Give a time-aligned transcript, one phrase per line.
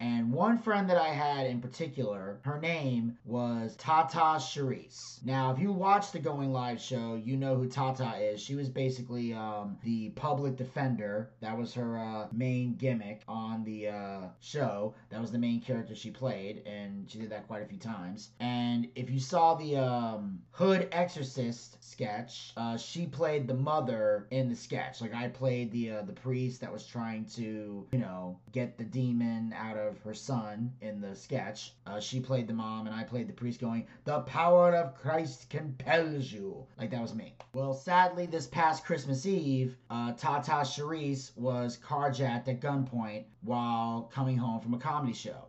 [0.00, 5.24] And one friend that I had in particular, her name was Tata Charisse.
[5.24, 8.40] Now, if you watch the Going Live show, you know who Tata is.
[8.40, 11.30] She was basically um, the public defender.
[11.40, 14.94] That was her uh, main gimmick on the uh, show.
[15.10, 18.30] That was the main character she played, and she did that quite a few times.
[18.38, 24.48] And if you saw the um, Hood Exorcist sketch, uh, she played the mother in
[24.48, 25.00] the sketch.
[25.00, 28.84] Like I played the uh, the priest that was trying to, you know, get the
[28.84, 31.74] demon out of her son in the sketch.
[31.86, 35.50] Uh, she played the mom, and I played the priest, going, The power of Christ
[35.50, 36.66] compels you.
[36.78, 37.34] Like that was me.
[37.54, 44.36] Well, sadly, this past Christmas Eve, uh, Tata Charisse was carjacked at gunpoint while coming
[44.36, 45.46] home from a comedy show.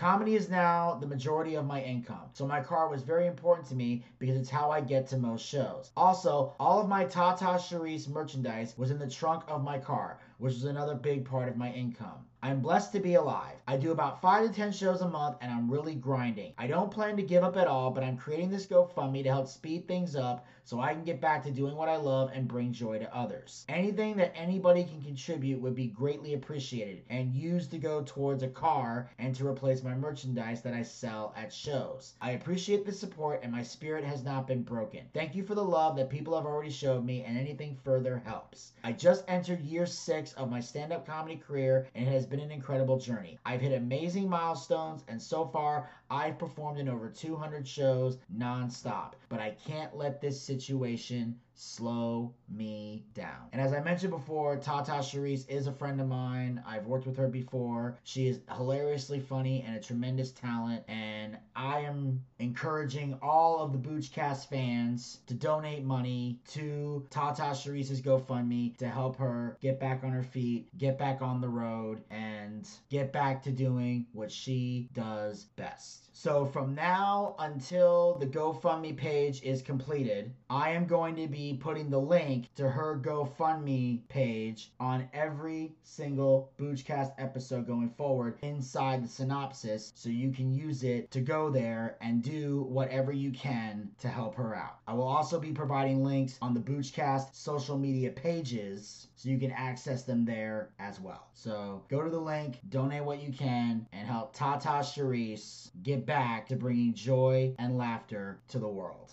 [0.00, 3.74] Comedy is now the majority of my income, so my car was very important to
[3.74, 5.90] me because it's how I get to most shows.
[5.94, 10.54] Also, all of my Tata Charisse merchandise was in the trunk of my car, which
[10.54, 12.24] is another big part of my income.
[12.42, 13.56] I'm blessed to be alive.
[13.68, 16.54] I do about 5 to 10 shows a month and I'm really grinding.
[16.56, 19.48] I don't plan to give up at all, but I'm creating this GoFundMe to help
[19.48, 22.72] speed things up so I can get back to doing what I love and bring
[22.72, 23.64] joy to others.
[23.68, 28.48] Anything that anybody can contribute would be greatly appreciated and used to go towards a
[28.48, 32.14] car and to replace my merchandise that I sell at shows.
[32.20, 35.02] I appreciate the support and my spirit has not been broken.
[35.12, 38.72] Thank you for the love that people have already showed me and anything further helps.
[38.84, 42.50] I just entered year 6 of my stand-up comedy career and it has been an
[42.50, 43.38] incredible journey.
[43.44, 49.12] I've hit amazing milestones, and so far, I've performed in over 200 shows nonstop.
[49.28, 53.48] But I can't let this situation slow me down.
[53.52, 56.62] And as I mentioned before, Tata Charisse is a friend of mine.
[56.66, 57.98] I've worked with her before.
[58.02, 60.84] She is hilariously funny and a tremendous talent.
[60.88, 68.00] And I am encouraging all of the Boochcast fans to donate money to Tata Charisse's
[68.00, 72.66] GoFundMe to help her get back on her feet, get back on the road, and
[72.88, 76.09] get back to doing what she does best.
[76.22, 81.88] So from now until the GoFundMe page is completed, I am going to be putting
[81.88, 89.08] the link to her GoFundMe page on every single Boochcast episode going forward inside the
[89.08, 94.08] synopsis so you can use it to go there and do whatever you can to
[94.08, 94.80] help her out.
[94.86, 99.50] I will also be providing links on the Boochcast social media pages so you can
[99.50, 101.26] access them there as well.
[101.34, 106.48] So go to the link, donate what you can, and help Tata Charisse get back
[106.48, 109.12] to bringing joy and laughter to the world.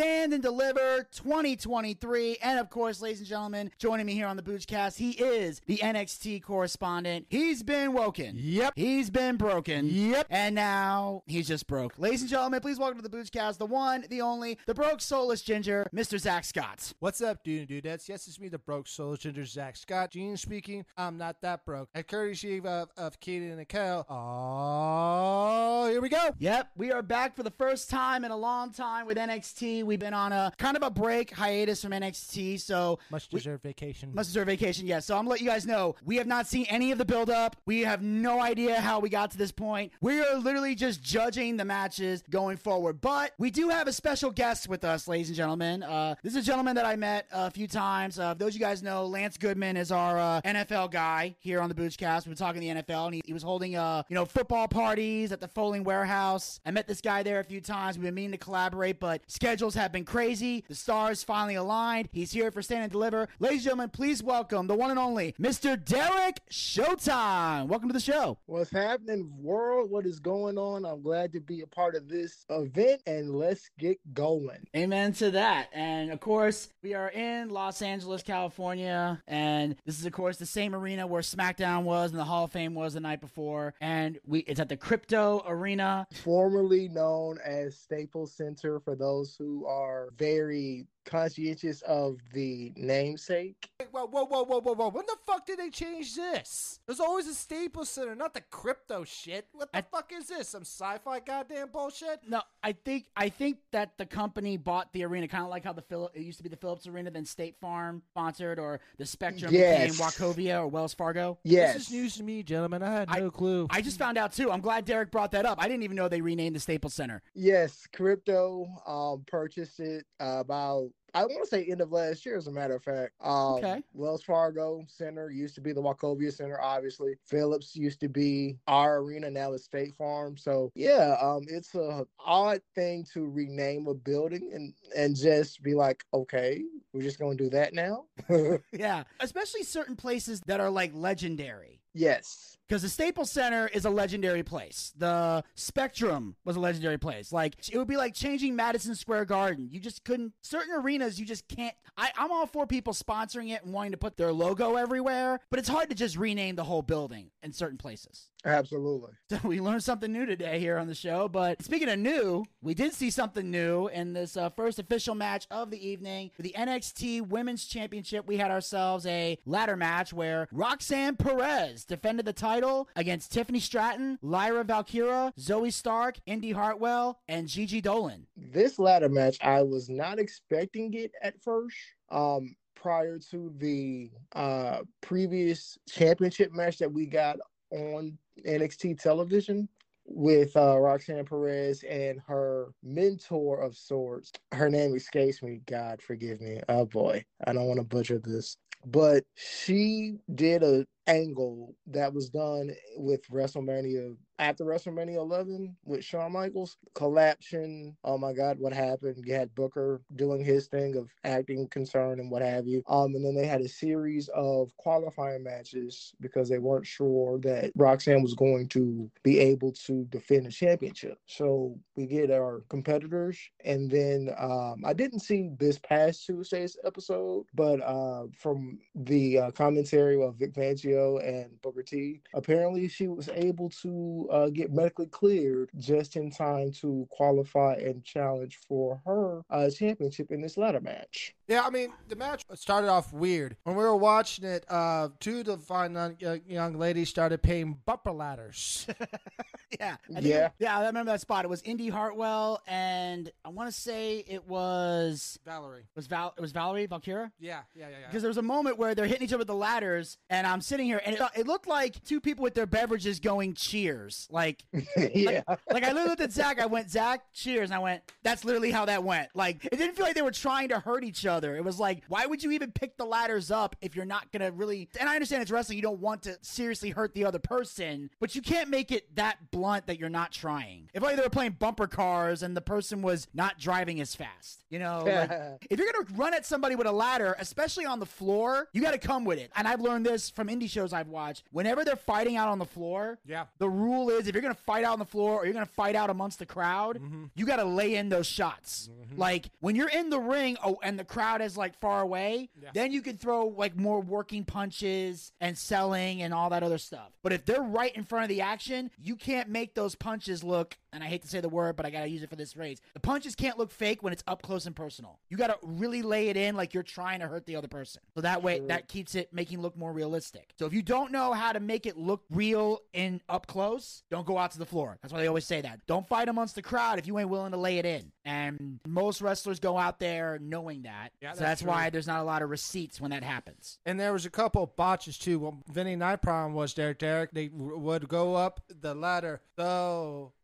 [0.00, 2.38] Stand and Deliver 2023.
[2.42, 5.76] And of course, ladies and gentlemen, joining me here on the Boochcast, he is the
[5.76, 7.26] NXT correspondent.
[7.28, 8.36] He's been woken.
[8.38, 8.72] Yep.
[8.76, 9.90] He's been broken.
[9.90, 10.28] Yep.
[10.30, 11.98] And now he's just broke.
[11.98, 15.42] Ladies and gentlemen, please welcome to the Boochcast, the one, the only, the broke soulless
[15.42, 16.18] ginger, Mr.
[16.18, 16.94] Zack Scott.
[17.00, 18.08] What's up, dude and dudettes?
[18.08, 20.12] Yes, it's me, the broke soulless ginger Zack Scott.
[20.12, 20.86] Gene speaking.
[20.96, 21.90] I'm not that broke.
[21.94, 24.06] At courtesy of, of Katie and Nicole.
[24.08, 26.30] Oh, here we go.
[26.38, 29.89] Yep, we are back for the first time in a long time with NXT.
[29.90, 33.64] We've been on a kind of a break hiatus from NXT, so Much we- deserved
[33.64, 34.14] vacation.
[34.14, 34.86] must deserve vacation.
[34.86, 37.04] Yes, so I'm gonna let you guys know we have not seen any of the
[37.04, 37.56] build up.
[37.66, 39.90] We have no idea how we got to this point.
[40.00, 43.00] We are literally just judging the matches going forward.
[43.00, 45.82] But we do have a special guest with us, ladies and gentlemen.
[45.82, 48.16] Uh, this is a gentleman that I met a few times.
[48.20, 51.68] Uh, those of you guys know, Lance Goodman is our uh, NFL guy here on
[51.68, 52.26] the Boochcast.
[52.26, 55.32] We've been talking the NFL, and he, he was holding uh, you know football parties
[55.32, 56.60] at the Foaling Warehouse.
[56.64, 57.96] I met this guy there a few times.
[57.98, 60.62] We've been meaning to collaborate, but schedules have been crazy.
[60.68, 62.10] The stars finally aligned.
[62.12, 63.28] He's here for Stand and Deliver.
[63.38, 65.82] Ladies and gentlemen, please welcome the one and only Mr.
[65.82, 67.66] Derrick Showtime.
[67.66, 68.36] Welcome to the show.
[68.44, 69.90] What's happening, world?
[69.90, 70.84] What is going on?
[70.84, 74.66] I'm glad to be a part of this event and let's get going.
[74.76, 75.70] Amen to that.
[75.72, 79.22] And of course, we are in Los Angeles, California.
[79.26, 82.52] And this is, of course, the same arena where SmackDown was and the Hall of
[82.52, 83.74] Fame was the night before.
[83.80, 86.06] And we it's at the Crypto Arena.
[86.22, 93.70] Formerly known as Staples Center for those who are very conscientious of the namesake.
[93.78, 94.88] Wait, Whoa, whoa, whoa, whoa, whoa, whoa.
[94.88, 96.78] When the fuck did they change this?
[96.86, 99.48] There's always a Staples Center, not the crypto shit.
[99.52, 100.48] What the I- fuck is this?
[100.48, 102.20] Some sci-fi goddamn bullshit?
[102.28, 105.72] No, I think I think that the company bought the arena, kind of like how
[105.72, 109.06] the Phil- it used to be the Phillips Arena, then State Farm sponsored, or the
[109.06, 109.90] Spectrum Yes.
[109.92, 111.38] became Wachovia or Wells Fargo.
[111.44, 111.74] Yes.
[111.74, 112.82] This is news to me, gentlemen.
[112.82, 113.66] I had I- no clue.
[113.70, 114.50] I just found out too.
[114.50, 115.58] I'm glad Derrick brought that up.
[115.60, 117.22] I didn't even know they renamed the Staples Center.
[117.34, 122.36] Yes, crypto um purchased it uh, about I want to say end of last year,
[122.36, 123.12] as a matter of fact.
[123.20, 123.82] Um, Okay.
[123.94, 127.14] Wells Fargo Center used to be the Wachovia Center, obviously.
[127.26, 130.36] Phillips used to be our arena, now it's State Farm.
[130.36, 135.74] So yeah, um, it's a odd thing to rename a building and and just be
[135.74, 136.62] like, okay,
[136.92, 138.04] we're just gonna do that now.
[138.72, 141.80] Yeah, especially certain places that are like legendary.
[141.94, 142.56] yes.
[142.70, 144.92] Because the Staples Center is a legendary place.
[144.96, 147.32] The Spectrum was a legendary place.
[147.32, 149.68] Like it would be like changing Madison Square Garden.
[149.72, 150.34] You just couldn't.
[150.40, 151.74] Certain arenas, you just can't.
[151.96, 155.58] I, I'm all for people sponsoring it and wanting to put their logo everywhere, but
[155.58, 158.28] it's hard to just rename the whole building in certain places.
[158.44, 159.10] Absolutely.
[159.30, 161.28] So we learned something new today here on the show.
[161.28, 165.46] But speaking of new, we did see something new in this uh, first official match
[165.52, 168.26] of the evening for the NXT Women's Championship.
[168.26, 172.59] We had ourselves a ladder match where Roxanne Perez defended the title
[172.96, 178.26] against Tiffany Stratton, Lyra Valkyria, Zoey Stark, Indy Hartwell, and Gigi Dolan.
[178.36, 181.76] This ladder match, I was not expecting it at first.
[182.10, 187.36] Um, prior to the uh previous championship match that we got
[187.70, 189.68] on NXT television
[190.06, 194.32] with uh Roxanne Perez and her mentor of sorts.
[194.52, 195.60] Her name escapes me.
[195.66, 196.60] God forgive me.
[196.68, 197.24] Oh boy.
[197.46, 198.56] I don't want to butcher this.
[198.86, 206.32] But she did a angle that was done with WrestleMania after WrestleMania 11 with Shawn
[206.32, 207.94] Michaels collapsing.
[208.04, 209.22] Oh my God, what happened?
[209.26, 212.82] You had Booker doing his thing of acting concerned and what have you.
[212.88, 217.72] Um, and then they had a series of qualifying matches because they weren't sure that
[217.76, 221.18] Roxanne was going to be able to defend the championship.
[221.26, 227.44] So we get our competitors, and then um, I didn't see this past Tuesday's episode,
[227.52, 233.28] but uh, from the uh, commentary of Vic Fangio and Booker T, apparently she was
[233.34, 239.42] able to uh, get medically cleared just in time to qualify and challenge for her
[239.50, 241.34] uh, championship in this ladder match.
[241.48, 243.56] Yeah, I mean, the match started off weird.
[243.64, 247.42] When we were watching it, uh, two of the fine young, young- young ladies started
[247.42, 248.86] paying bumper ladders.
[249.80, 249.96] yeah.
[250.14, 250.46] I Yeah.
[250.46, 251.44] it- yeah, I remember that spot.
[251.44, 255.86] It was Indy Hartwell, and I want to say it was Valerie.
[255.96, 256.34] was Val.
[256.36, 257.32] It was Valerie Valkyria.
[257.40, 258.06] Yeah, yeah, yeah, yeah.
[258.06, 260.60] Because there was a moment where they're hitting each other with the ladders, and I'm
[260.60, 264.28] sitting here, and it, it looked like two people with their beverages going cheers.
[264.30, 264.64] Like,
[264.96, 265.42] yeah.
[265.70, 266.60] like I literally looked at Zack.
[266.60, 269.28] I went, Zack, cheers, and I went, that's literally how that went.
[269.34, 271.56] Like, it didn't feel like they were trying to hurt each other.
[271.56, 274.50] It was like, why would you even pick the ladders up if you're not gonna
[274.50, 274.88] really?
[274.98, 275.76] And I understand it's wrestling.
[275.76, 279.50] You don't want to seriously hurt the other person, but you can't make it that
[279.50, 280.88] blunt that you're not trying.
[280.94, 284.64] If like they were playing bumper cars and the person was not driving as fast,
[284.70, 285.04] you know.
[285.04, 288.82] Like, if you're gonna run at somebody with a ladder, especially on the floor, you
[288.82, 289.50] got to come with it.
[289.56, 292.64] And I've learned this from indie shows I've watched, whenever they're fighting out on the
[292.64, 293.46] floor, Yeah.
[293.58, 295.96] the rule is if you're gonna fight out on the floor or you're gonna fight
[295.96, 297.24] out amongst the crowd, mm-hmm.
[297.34, 298.88] you gotta lay in those shots.
[298.90, 299.18] Mm-hmm.
[299.18, 302.70] Like when you're in the ring, oh, and the crowd is like far away, Yeah.
[302.74, 307.10] then you can throw like more working punches and selling and all that other stuff.
[307.22, 310.76] But if they're right in front of the action, you can't make those punches look.
[310.92, 312.80] And I hate to say the word, but I gotta use it for this phrase.
[312.94, 315.18] The punches can't look fake when it's up close and personal.
[315.28, 318.02] You gotta really lay it in like you're trying to hurt the other person.
[318.14, 320.52] So that way, that keeps it making look more realistic.
[320.60, 324.26] So if you don't know how to make it look real in up close, don't
[324.26, 324.98] go out to the floor.
[325.00, 325.80] That's why they always say that.
[325.86, 328.12] Don't fight amongst the crowd if you ain't willing to lay it in.
[328.26, 331.12] And most wrestlers go out there knowing that.
[331.22, 333.78] Yeah, so that's why there's not a lot of receipts when that happens.
[333.86, 335.38] And there was a couple of botches too.
[335.38, 337.30] Well, Vinny I problem was there, Derrick.
[337.32, 340.34] They w- would go up the ladder so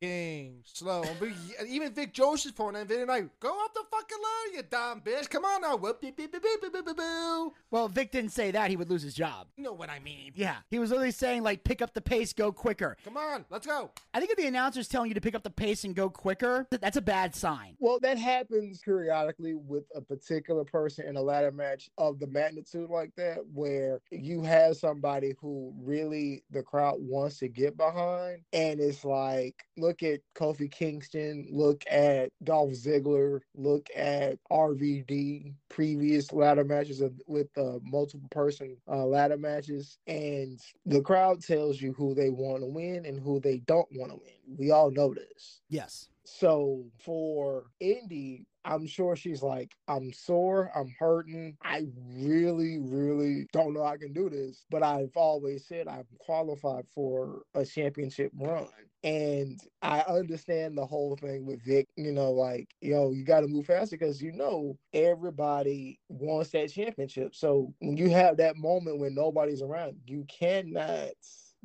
[0.00, 1.02] fucking slow.
[1.02, 4.62] And Even Vic Joseph's phone and Vinny and I go up the fucking ladder, you
[4.70, 5.28] dumb bitch.
[5.28, 5.76] Come on now.
[5.76, 7.52] Whoop, beep, beep, beep, beep, beep, beep, beep, boo.
[7.70, 8.70] Well, Vic didn't say that.
[8.70, 9.46] He would lose his job.
[9.56, 10.32] You know what I mean.
[10.34, 10.56] Yeah.
[10.70, 12.96] He was literally saying, like, pick up the pace, go quicker.
[13.04, 13.90] Come on, let's go.
[14.14, 16.66] I think if the announcer's telling you to pick up the pace and go quicker,
[16.70, 17.76] th- that's a bad sign.
[17.78, 22.90] Well, that happens periodically with a particular person in a ladder match of the magnitude
[22.90, 28.42] like that, where you have somebody who really the crowd wants to get behind.
[28.52, 36.32] And it's like, look at Kofi Kingston, look at Dolph Ziggler, look at RVD, previous
[36.32, 39.98] ladder matches of, with uh, multiple person uh, ladder matches.
[40.06, 44.12] And the crowd tells you who they want to win and who they don't want
[44.12, 44.56] to win.
[44.58, 45.60] We all know this.
[45.68, 46.08] Yes.
[46.24, 51.56] So for Indy, I'm sure she's like, I'm sore, I'm hurting.
[51.62, 54.66] I really, really don't know I can do this.
[54.70, 58.68] But I've always said I'm qualified for a championship run.
[59.04, 63.48] And I understand the whole thing with Vic, you know, like, yo, you got to
[63.48, 67.34] move faster because you know everybody wants that championship.
[67.34, 71.12] So when you have that moment when nobody's around, you cannot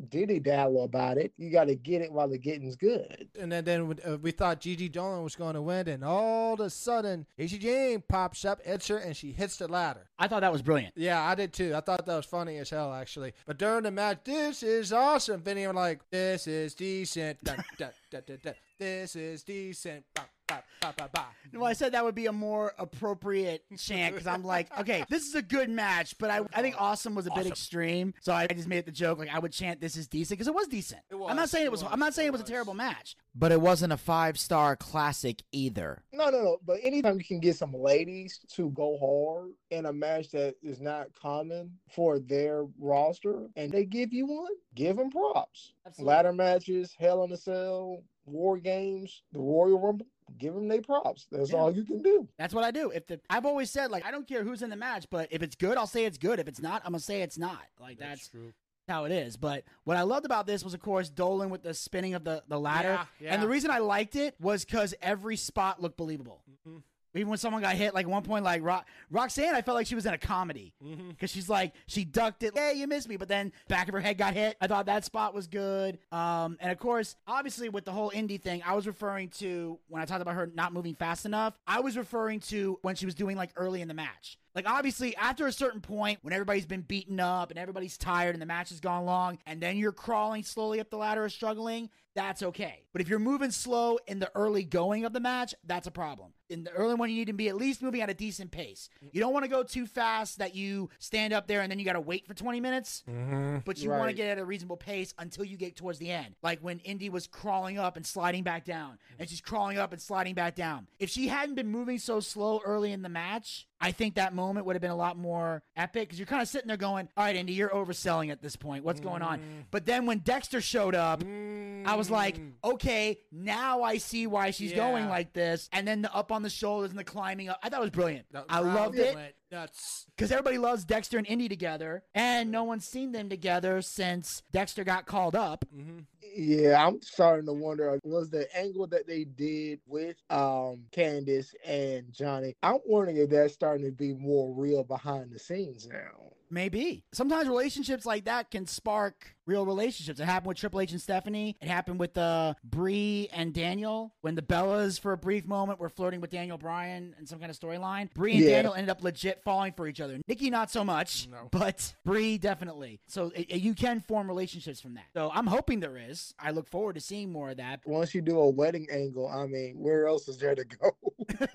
[0.10, 1.34] dilly dally about it.
[1.38, 3.28] You got to get it while the getting's good.
[3.40, 6.60] And then, then uh, we thought Gigi Dolan was going to win, and all of
[6.60, 10.10] a sudden, Jacy Jayne pops up, hits her, and she hits the ladder.
[10.18, 10.94] I thought that was brilliant.
[10.96, 11.74] Yeah, I did too.
[11.76, 13.34] I thought that was funny as hell, actually.
[13.46, 15.42] But during the match, this is awesome.
[15.42, 17.44] Vinny, I'm like, this is decent.
[17.44, 18.52] Da, da, da, da, da.
[18.80, 20.04] This is decent.
[20.16, 20.22] Ba,
[20.62, 21.26] ba, ba, ba, ba.
[21.54, 25.24] Well, I said that would be a more appropriate chant because I'm like, okay, this
[25.24, 28.14] is a good match, but I, I think awesome was a bit extreme.
[28.22, 30.56] So I just made the joke like I would chant this is decent because it
[30.56, 31.02] was decent.
[31.12, 31.84] It I'm not saying it it was.
[31.84, 33.16] was, I'm not saying it it was a terrible match.
[33.36, 36.04] But it wasn't a five star classic either.
[36.12, 36.58] No, no, no.
[36.66, 40.80] But anytime you can get some ladies to go hard in a match that is
[40.82, 45.74] not common for their roster, and they give you one, give them props.
[45.86, 46.14] Absolutely.
[46.14, 50.06] Ladder matches, Hell in a Cell, War Games, the Royal Rumble,
[50.38, 51.28] give them their props.
[51.32, 51.58] That's Yeah.
[51.60, 52.28] all you can do.
[52.38, 52.90] That's what I do.
[52.92, 55.42] If the I've always said like I don't care who's in the match, but if
[55.44, 56.40] it's good, I'll say it's good.
[56.40, 57.62] If it's not, I'm gonna say it's not.
[57.80, 58.54] Like that's, true.
[58.88, 59.38] how it is.
[59.38, 62.44] But what I loved about this was, of course, Dolan with the spinning of the
[62.48, 62.90] the ladder.
[62.90, 63.34] Yeah, yeah.
[63.34, 66.44] And the reason I liked it was because every spot looked believable.
[66.68, 66.84] Mhm.
[67.16, 69.96] Even when someone got hit, like one point, like Ro- Roxanne, I felt like she
[69.96, 71.10] was in a comedy Mm-hmm.
[71.10, 72.58] because she's like she ducked it.
[72.58, 74.58] Hey, you missed me, but then back of her head got hit.
[74.60, 76.00] I thought that spot was good.
[76.12, 80.02] Um, and of course, obviously with the whole indie thing, I was referring to when
[80.02, 81.58] I talked about her not moving fast enough.
[81.68, 84.38] I was referring to when she was doing like early in the match.
[84.56, 88.42] Like obviously after a certain point when everybody's been beaten up and everybody's tired and
[88.42, 91.90] the match has gone long and then you're crawling slowly up the ladder or struggling,
[92.16, 92.84] that's okay.
[92.92, 96.34] But if you're moving slow in the early going of the match, that's a problem.
[96.50, 98.90] In the early one, you need to be at least moving at a decent pace.
[99.12, 101.86] You don't want to go too fast that you stand up there and then you
[101.86, 103.04] got to wait for 20 minutes.
[103.10, 103.60] Mm-hmm.
[103.66, 106.36] But you want to get at a reasonable pace until you get towards the end.
[106.44, 110.02] Like when Indy was crawling up and sliding back down, and she's crawling up and
[110.02, 110.88] sliding back down.
[111.00, 114.66] If she hadn't been moving so slow early in the match, I think that moment
[114.66, 117.26] would have been a lot more epic because you're kind of sitting there going, All
[117.26, 118.86] right, Indy, you're overselling at this point.
[118.86, 119.40] What's going on?
[119.40, 119.66] Mm.
[119.72, 122.54] But then when Dexter showed up, I was like, mm.
[122.64, 125.70] okay, now I see why she's going like this.
[125.74, 127.60] And then the up on the shoulders and the climbing up.
[127.62, 128.26] I thought it was brilliant.
[128.32, 130.08] The I crowd loved it went Nuts.
[130.16, 134.84] because everybody loves Dexter and Indy together, and no one's seen them together since Dexter
[134.84, 135.64] got called up.
[135.76, 136.00] Mm-hmm.
[136.36, 142.12] Yeah, I'm starting to wonder was the angle that they did with um Candice and
[142.12, 142.56] Johnny.
[142.64, 146.33] I'm wondering if that's starting to be more real behind the scenes now.
[146.54, 147.04] Maybe.
[147.14, 150.20] Sometimes relationships like that can spark real relationships.
[150.20, 151.58] It happened with Triple H and Stephanie.
[151.60, 155.90] It happened with uh, Brie and Daniel when the Bellas, for a brief moment, were
[155.90, 158.14] flirting with Daniel Bryan and some kind of storyline.
[158.14, 158.50] Brie and Yeah.
[158.58, 160.20] Daniel ended up legit falling for each other.
[160.28, 161.50] Nikki, not so much, No.
[161.52, 163.00] but Brie definitely.
[163.08, 165.06] So it, it- you can form relationships from that.
[165.16, 166.34] So I'm hoping there is.
[166.40, 167.80] I look forward to seeing more of that.
[167.86, 170.92] Once you do a wedding angle, I mean, where else is there to go?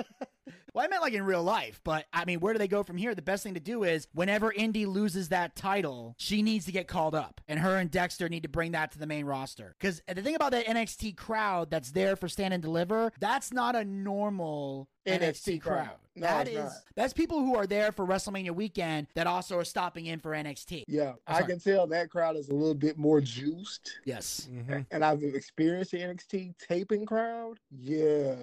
[0.79, 2.97] Well, I meant like in real life, but I mean, where do they go from
[2.97, 3.13] here?
[3.13, 6.87] The best thing to do is whenever Indy loses that title, she needs to get
[6.87, 9.75] called up, and her and Dexter need to bring that to the main roster.
[9.77, 13.75] Because the thing about that NXT crowd that's there for stand and deliver, that's not
[13.75, 15.21] a normal NXT,
[15.57, 15.85] NXT crowd.
[15.87, 15.97] crowd.
[16.17, 16.73] No, that it's is not.
[16.97, 20.83] that's people who are there for WrestleMania weekend that also are stopping in for NXT.
[20.89, 24.01] Yeah, I'm I can tell that crowd is a little bit more juiced.
[24.05, 24.49] Yes.
[24.51, 24.85] Mhm.
[24.91, 27.61] And I've experienced the NXT taping crowd.
[27.71, 28.35] Yeah,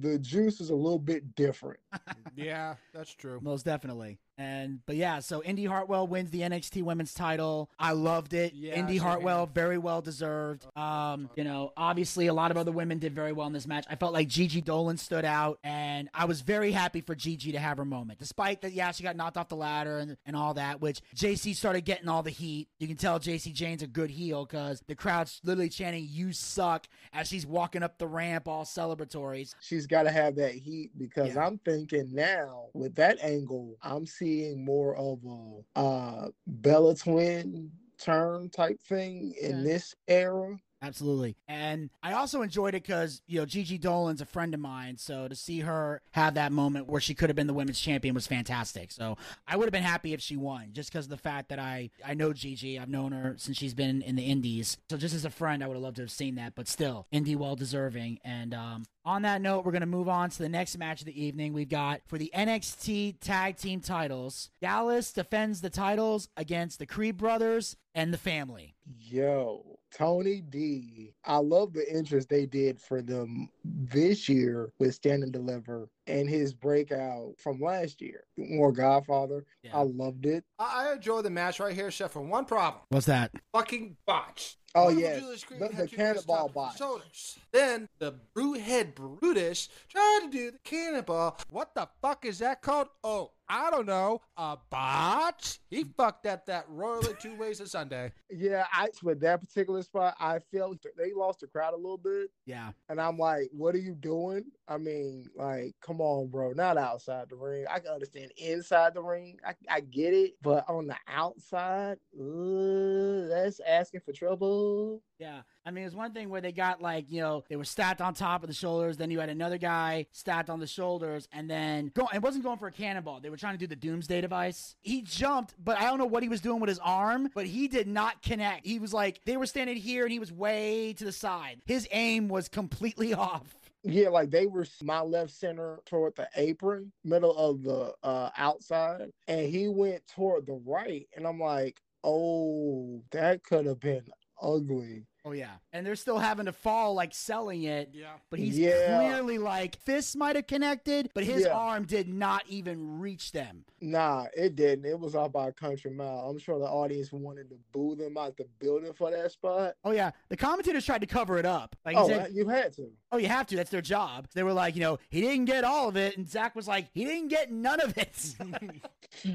[0.00, 1.78] the juice is a little bit different.
[2.34, 3.38] Yeah, that's true.
[3.42, 4.18] Most definitely.
[4.38, 7.70] And but yeah, so Indy Hartwell wins the NXT Women's Title.
[7.78, 8.54] I loved it.
[8.54, 9.52] Yeah, Indy Hartwell here.
[9.54, 10.66] very well deserved.
[10.74, 13.84] Um, you know, obviously a lot of other women did very well in this match.
[13.90, 17.58] I felt like Gigi Dolan stood out, and I was very happy for Gigi to
[17.58, 18.72] have her moment, despite that.
[18.72, 22.08] Yeah, she got knocked off the ladder and, and all that, which Jacy started getting
[22.08, 22.68] all the heat.
[22.78, 26.86] You can tell Jacy Jayne's a good heel because the crowd's literally chanting "You suck"
[27.12, 29.54] as she's walking up the ramp, all celebratories.
[29.60, 31.46] She's got to have that heat because Yeah.
[31.46, 34.21] I'm thinking now with that angle, I'm seeing
[34.56, 39.64] more of a uh, Bella Twin turn type thing in Yeah.
[39.64, 40.58] this era.
[40.82, 41.36] Absolutely.
[41.46, 44.96] And I also enjoyed it because, you know, Gigi Dolan's a friend of mine.
[44.98, 48.14] So to see her have that moment where she could have been the women's champion
[48.14, 48.90] was fantastic.
[48.90, 49.16] So
[49.46, 51.90] I would have been happy if she won just because of the fact that I,
[52.04, 52.78] I know Gigi.
[52.78, 54.76] I've known her since she's been in the indies.
[54.90, 56.54] So just as a friend, I would have loved to have seen that.
[56.56, 58.18] But still, Indy well deserving.
[58.24, 61.06] And um, on that note, we're going to move on to the next match of
[61.06, 61.52] the evening.
[61.52, 67.16] We've got for the NXT tag team titles, Gallus defends the titles against the Creed
[67.16, 68.74] brothers and the family.
[68.98, 71.12] Yo, Tony D.
[71.24, 76.28] I love the interest they did for them this year with Stand and Deliver and
[76.28, 78.24] his breakout from last year.
[78.36, 79.44] More Godfather.
[79.62, 79.76] Yeah.
[79.78, 80.44] I loved it.
[80.58, 83.30] I, I enjoy the match right here, except for one problem: What's that?
[83.52, 84.56] fucking botch.
[84.74, 85.20] Oh, Wonderful yes.
[85.20, 86.78] Julius The- had the cannonball top the botch.
[86.78, 87.38] Shoulders.
[87.52, 91.36] Then the Brewhead Brutus tried to do the cannonball.
[91.50, 92.88] What the fuck is that called?
[93.04, 94.22] Oh, I don't know.
[94.38, 95.58] A botch?
[95.68, 98.10] He fucked up that royally two ways of Sunday.
[98.30, 102.30] Yeah, I with that particular spot, I felt they lost the crowd a little bit.
[102.46, 102.70] Yeah.
[102.88, 104.44] And I'm like, what are you doing?
[104.68, 106.52] I mean, like, come on, bro.
[106.52, 107.66] Not outside the ring.
[107.68, 109.36] I can understand inside the ring.
[109.46, 110.32] I, I get it.
[110.40, 115.02] But on the outside, uh, that's asking for trouble.
[115.18, 115.42] Yeah.
[115.64, 118.14] I mean, it's one thing where they got like, you know, they were stacked on
[118.14, 118.96] top of the shoulders.
[118.96, 121.28] Then you had another guy stacked on the shoulders.
[121.32, 123.20] And then go, it wasn't going for a cannonball.
[123.20, 124.74] They were trying to do the doomsday device.
[124.80, 127.68] He jumped, but I don't know what he was doing with his arm, but he
[127.68, 128.66] did not connect.
[128.66, 131.60] He was like, they were standing here and he was way to the side.
[131.64, 133.54] His aim was completely off.
[133.84, 139.10] Yeah, like they were my left center toward the apron, middle of the uh outside,
[139.26, 144.04] and he went toward the right, and I'm like, oh, that could have been
[144.40, 145.04] ugly.
[145.24, 145.52] Oh, yeah.
[145.72, 147.90] And they're still having to fall, like selling it.
[147.92, 148.14] Yeah.
[148.28, 148.98] But he's Yeah.
[148.98, 151.56] clearly like, fists might have connected, but his Yeah.
[151.56, 153.64] arm did not even reach them.
[153.80, 154.84] Nah, it didn't.
[154.84, 156.28] It was off by a country mile.
[156.28, 159.76] I'm sure the audience wanted to boo them out the building for that spot.
[159.84, 161.76] Oh yeah, the commentators tried to cover it up.
[161.84, 162.90] Like Oh, said, you had to.
[163.12, 163.56] "Oh, you have to.
[163.56, 166.28] That's their job." They were like, you know, he didn't get all of it, and
[166.28, 168.34] Zack was like, he didn't get none of it.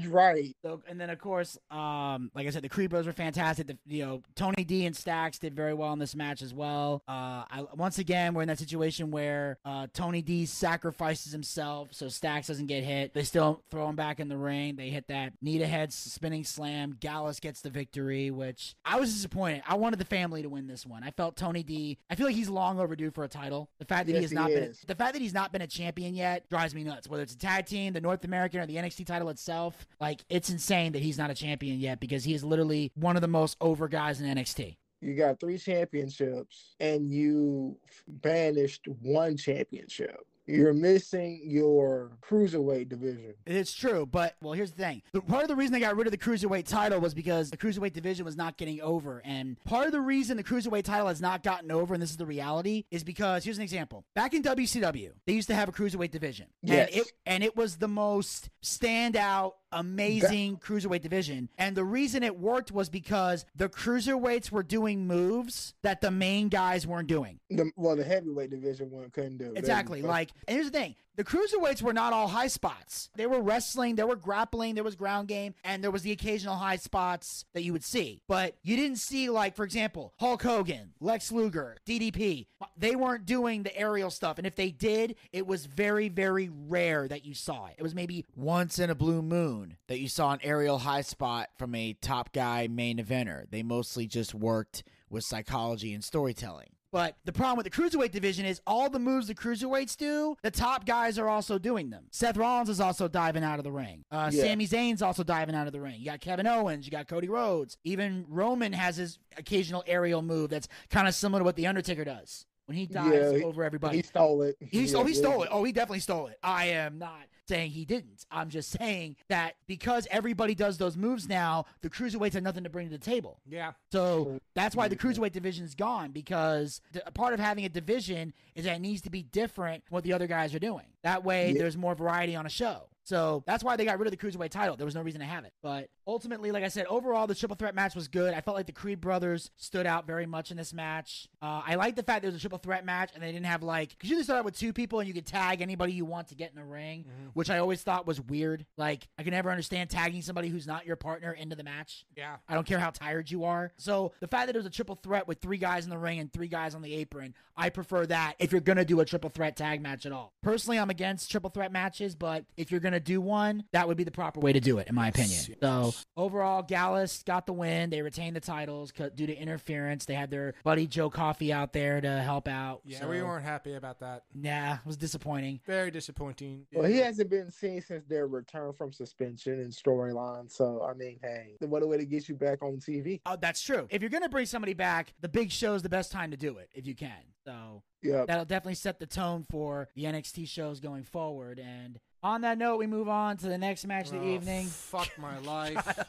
[0.08, 0.56] Right.
[0.62, 3.68] so, and then of course, um, like I said, the Creed Bros were fantastic.
[3.68, 7.02] The, you know, Tony D and Stacks did very well in this match as well.
[7.06, 12.08] Uh, I, once again, we're in that situation where uh, Tony D sacrifices himself so
[12.08, 13.14] Stacks doesn't get hit.
[13.14, 14.76] They still throw him back in the ring.
[14.76, 16.96] They hit that knee to head spinning slam.
[16.98, 19.62] Gallus gets the victory, which I was disappointed.
[19.66, 21.02] I wanted the family to win this one.
[21.04, 21.98] I felt Tony D.
[22.10, 23.67] I feel like he's long overdue for a title.
[23.78, 24.80] The fact that he Yes, has not he been is.
[24.86, 27.08] the fact that he's not been a champion yet drives me nuts.
[27.08, 30.50] Whether it's a tag team, the North American, or the NXT title itself, like it's
[30.50, 33.56] insane that he's not a champion yet because he is literally one of the most
[33.60, 34.76] over guys in NXT.
[35.00, 37.76] You got three championships and you
[38.08, 40.16] banished one championship.
[40.48, 43.34] You're missing your cruiserweight division.
[43.46, 45.02] It's true, but well, here's the thing.
[45.12, 47.58] The, part of the reason they got rid of the cruiserweight title was because the
[47.58, 51.20] cruiserweight division was not getting over, and part of the reason the cruiserweight title has
[51.20, 54.04] not gotten over, and this is the reality, is because here's an example.
[54.14, 56.88] Back in WCW, they used to have a cruiserweight division, Yes.
[56.88, 62.38] and it and it was the most standout, amazing cruiserweight division, and the reason it
[62.38, 67.38] worked was because the cruiserweights were doing moves that the main guys weren't doing.
[67.50, 69.52] The, well, the heavyweight division one couldn't do.
[69.56, 70.02] Exactly.
[70.02, 73.10] Like, and here's the thing: the cruiserweights were not all high spots.
[73.16, 76.54] They were wrestling, there were grappling, there was ground game, and there was the occasional
[76.54, 78.22] high spots that you would see.
[78.28, 82.46] But you didn't see, like, for example, Hulk Hogan, Lex Luger, DDP.
[82.76, 87.08] They weren't doing the aerial stuff, and if they did, it was very, very rare
[87.08, 87.74] that you saw it.
[87.78, 91.48] It was maybe Once in a blue moon that you saw an aerial high spot
[91.58, 93.50] from a top guy main eventer.
[93.50, 96.68] They mostly just worked with psychology and storytelling.
[96.90, 100.50] But the problem with the cruiserweight division is all the moves the cruiserweights do, the
[100.50, 102.04] top guys are also doing them.
[102.10, 104.04] Seth Rollins is also diving out of the ring.
[104.10, 104.44] Uh, Yeah.
[104.44, 105.96] Sami Zayn's also diving out of the ring.
[105.98, 107.76] You got Kevin Owens, you got Cody Rhodes.
[107.84, 112.04] Even Roman has his occasional aerial move that's kind of similar to what The Undertaker
[112.04, 113.98] does when he dives Yeah, he- over everybody.
[113.98, 114.56] He stole it.
[114.60, 115.48] He, Yeah, oh, he stole it.
[115.52, 116.38] Oh, he definitely stole it.
[116.42, 118.24] I am not saying he didn't.
[118.30, 122.70] I'm just saying that because everybody does those moves now, the cruiserweights have nothing to
[122.70, 123.40] bring to the table.
[123.48, 123.72] Yeah.
[123.90, 127.68] So that's why the cruiserweight division is gone because the, a part of having a
[127.68, 130.86] division is that it needs to be different what the other guys are doing.
[131.02, 131.58] That way, Yeah.
[131.58, 132.88] there's more variety on a show.
[133.08, 134.76] So that's why they got rid of the cruiserweight title.
[134.76, 135.54] There was no reason to have it.
[135.62, 138.34] But ultimately, like I said, overall, the triple threat match was good.
[138.34, 141.26] I felt like the Creed brothers stood out very much in this match.
[141.40, 143.62] Uh, I like the fact there was a triple threat match and they didn't have
[143.62, 146.04] like, because you just start out with two people and you could tag anybody you
[146.04, 148.66] want to get in a ring, which I always thought was weird.
[148.76, 152.04] Like, I can never understand tagging somebody who's not your partner into the match.
[152.14, 152.36] Yeah.
[152.46, 153.72] I don't care how tired you are.
[153.78, 156.18] So the fact that it was a triple threat with three guys in the ring
[156.18, 159.30] and three guys on the apron, I prefer that if you're gonna do a triple
[159.30, 160.34] threat tag match at all.
[160.42, 164.04] Personally, I'm against triple threat matches, but if you're gonna do one, that would be
[164.04, 165.40] the proper way to do it, in my opinion.
[165.60, 167.90] So overall, Gallus got the win.
[167.90, 170.04] They retained the titles due to interference.
[170.04, 172.80] They had their buddy Joe Coffey out there to help out.
[172.84, 174.24] Yeah, so, we weren't happy about that.
[174.34, 175.60] Nah, it was disappointing.
[175.66, 176.66] Very disappointing.
[176.72, 180.50] Well, he hasn't been seen since their return from suspension and storyline.
[180.50, 183.20] So, I mean, hey, what a way to get you back on TV.
[183.26, 183.86] Oh, that's true.
[183.90, 186.58] If you're gonna bring somebody back, the big show is the best time to do
[186.58, 187.10] it if you can.
[187.44, 188.24] So Yeah.
[188.26, 191.58] that'll definitely set the tone for the NXT shows going forward.
[191.58, 194.66] And on that note, we move on to the next match of the Oh, evening.
[194.66, 195.98] Fuck my life.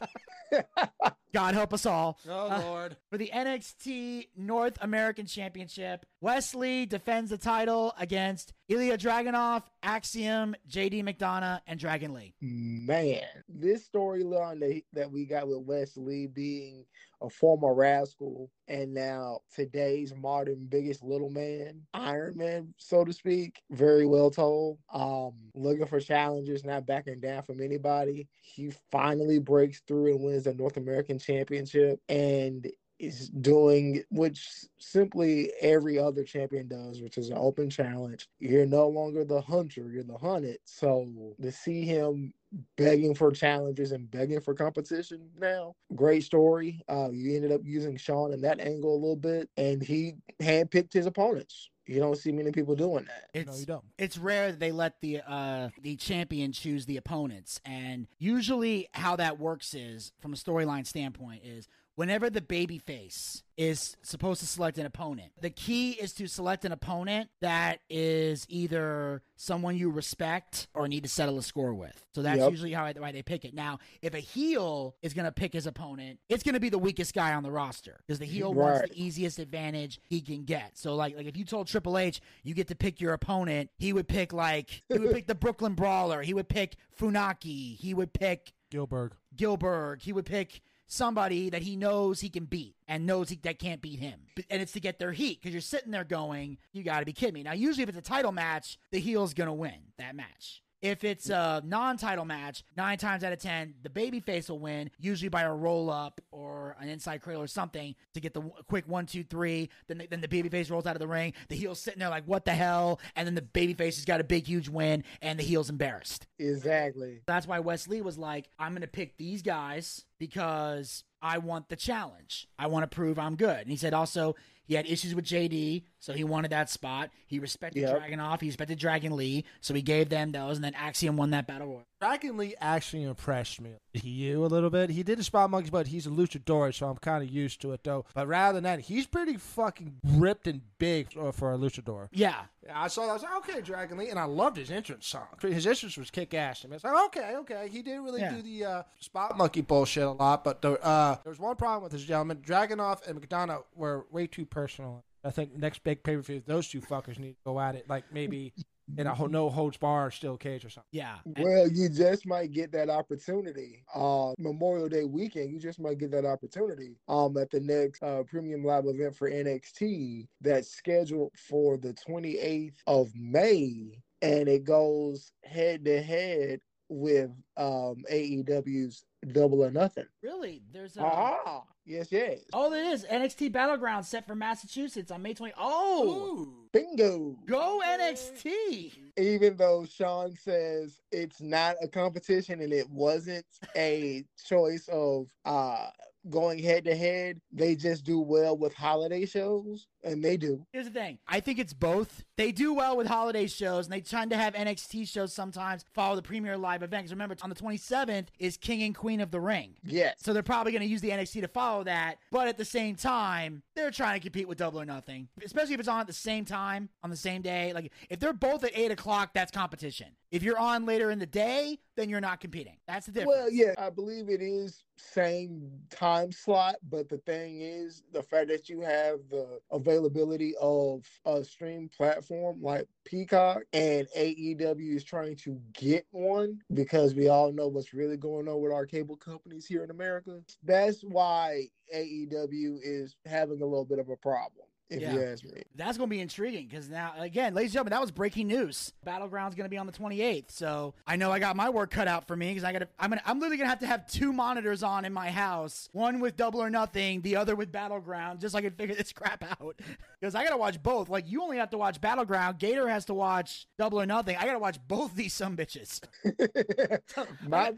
[1.33, 2.17] God help us all.
[2.27, 2.97] oh Uh, Lord.
[3.11, 10.55] For the NXT North American Championship, Wes Lee defends the title against Ilya Dragunov, Axiom,
[10.69, 12.33] JD McDonagh, and Dragon Lee.
[12.41, 16.85] Man, this storyline that, that we got with Wes Lee being
[17.21, 23.61] a former rascal and now today's modern biggest little man, Iron Man, so to speak,
[23.71, 24.77] very well told.
[24.93, 28.29] Um, looking for challenges, not backing down from anybody.
[28.41, 32.67] He finally breaks through and wins the North American Championship and
[32.99, 38.27] is doing which simply every other champion does, which is an open challenge.
[38.39, 40.59] You're no longer the hunter, you're the hunted.
[40.65, 42.33] So to see him
[42.77, 46.81] begging for challenges and begging for competition now, great story.
[46.89, 50.93] Uh, you ended up using Shawn in that angle a little bit, and he handpicked
[50.93, 51.69] his opponents.
[51.89, 53.29] You don't see many people doing that.
[53.33, 53.83] It's no, you don't.
[53.97, 59.15] it's rare that they let the uh the champion choose the opponents and usually how
[59.15, 61.67] that works is from a storyline standpoint is
[61.99, 66.63] whenever the baby face is supposed to select an opponent the key is to select
[66.63, 72.05] an opponent that is either someone you respect or need to settle a score with
[72.15, 72.51] so that's Yep.
[72.51, 75.67] usually how why they pick it now if a heel is going to pick his
[75.67, 78.87] opponent it's going to be the weakest guy on the roster because the heel wants
[78.89, 82.53] the easiest advantage he can get so like like if you told Triple H you
[82.53, 86.21] get to pick your opponent he would pick like he would pick the Brooklyn Brawler
[86.21, 89.13] he would pick Funaki he would pick Gilbert.
[89.35, 90.01] Gilbert.
[90.03, 93.81] He would pick somebody that he knows he can beat and knows he, that can't
[93.81, 94.19] beat him.
[94.49, 97.13] And it's to get their heat because you're sitting there going, you got to be
[97.13, 97.43] kidding me.
[97.43, 100.61] Now, usually if it's a title match, the heel's going to win that match.
[100.81, 105.27] If it's a non-title match, nine times out of ten, the babyface will win, usually
[105.27, 109.25] by a roll-up or an inside cradle or something to get the quick one, two,
[109.25, 109.69] three.
[109.89, 111.33] Then, the, then the babyface rolls out of the ring.
[111.49, 113.01] The heel's sitting there like, what the hell?
[113.17, 116.27] And then the babyface has got a big, huge win, and the heel's embarrassed.
[116.39, 117.19] Exactly.
[117.25, 121.69] That's why Wes Lee was like, I'm going to pick these guys because I want
[121.69, 122.47] the challenge.
[122.57, 123.57] I want to prove I'm good.
[123.59, 127.09] And he said also he had issues with JD, so he wanted that spot.
[127.25, 128.01] He respected Yep.
[128.03, 131.47] Dragunov, he respected Dragon Lee, so he gave them those, and then Axiom won that
[131.47, 131.87] battle royal.
[131.99, 133.71] Dragon Lee actually impressed me.
[133.93, 134.91] He you a little bit.
[134.91, 137.71] He did a spot monkeys, but he's a luchador, so I'm kind of used to
[137.71, 138.05] it though.
[138.13, 142.07] But rather than that, he's pretty fucking ripped and big for, for a luchador.
[142.11, 142.41] Yeah.
[142.65, 143.09] Yeah, I saw that.
[143.09, 145.25] I was like, okay, Dragon Lee, and I loved his entrance song.
[145.41, 146.65] His entrance was kick ass.
[146.69, 148.33] I it's like, okay, okay, he didn't really Yeah.
[148.35, 150.43] do the uh, spot monkey bullshit a lot.
[150.43, 152.37] But the, uh, there was one problem with this gentleman.
[152.45, 155.03] Dragunov and McDonagh were way too personal.
[155.23, 157.89] I think next big pay per view, those two fuckers need to go at it,
[157.89, 158.53] like maybe
[158.97, 160.89] in a ho- no holds bar steel cage or something.
[160.91, 161.17] Yeah.
[161.25, 163.83] Well, you just might get that opportunity.
[163.93, 166.95] Uh, Memorial Day weekend, you just might get that opportunity.
[167.07, 172.75] Um, at the next uh, premium live event for NXT that's scheduled for the 28th
[172.87, 180.05] of May, and it goes head to head with um AEW's Double or Nothing.
[180.23, 180.61] Really?
[180.71, 181.03] There's a.
[181.03, 182.39] Ah, yes, yes.
[182.53, 185.53] Oh, there is NXT Battleground set for Massachusetts on May 20.
[185.57, 187.35] Oh, Bingo.
[187.45, 188.93] go NXT.
[189.17, 195.87] even though Shawn says it's not a competition and it wasn't a choice of uh
[196.29, 199.87] going head to head, they just do well with holiday shows.
[200.03, 200.65] And they do.
[200.71, 201.19] Here's the thing.
[201.27, 202.23] I think it's both.
[202.37, 206.15] They do well with holiday shows, and they tend to have NXT shows sometimes follow
[206.15, 207.03] the premier live event.
[207.03, 209.75] Because remember, on the 27th is King and Queen of the Ring.
[209.83, 210.15] Yes.
[210.21, 212.17] So they're probably going to use the NXT to follow that.
[212.31, 215.79] But at the same time, they're trying to compete with Double or Nothing, especially if
[215.79, 217.73] it's on at the same time, on the same day.
[217.73, 220.07] Like, if they're both at 8 o'clock, that's competition.
[220.31, 222.77] If you're on later in the day, then you're not competing.
[222.87, 223.35] That's the difference.
[223.35, 228.49] Well, yeah, I believe it is same time slot, but the thing is the fact
[228.49, 229.59] that you have the
[229.89, 237.15] availability of a stream platform like Peacock and AEW is trying to get one because
[237.15, 240.41] we all know what's really going on with our cable companies here in America.
[240.63, 244.67] That's why AEW is having a little bit of a problem.
[244.89, 245.13] If Yeah.
[245.13, 248.01] you ask me, That's going to be intriguing because now, again, ladies and gentlemen, that
[248.01, 248.91] was breaking news.
[249.05, 252.07] Battleground's going to be on the 28th, so I know I got my work cut
[252.07, 252.87] out for me because I got to.
[252.99, 253.21] I'm gonna.
[253.25, 256.35] I'm literally going to have to have two monitors on in my house, one with
[256.35, 259.79] Double or Nothing, the other with Battleground, just so I can figure this crap out.
[260.19, 261.07] Because I got to watch both.
[261.07, 262.57] Like you only have to watch Battleground.
[262.59, 264.37] Gator has to watch Double or Nothing.
[264.37, 266.01] I got to watch both these some bitches.
[267.47, 267.71] my.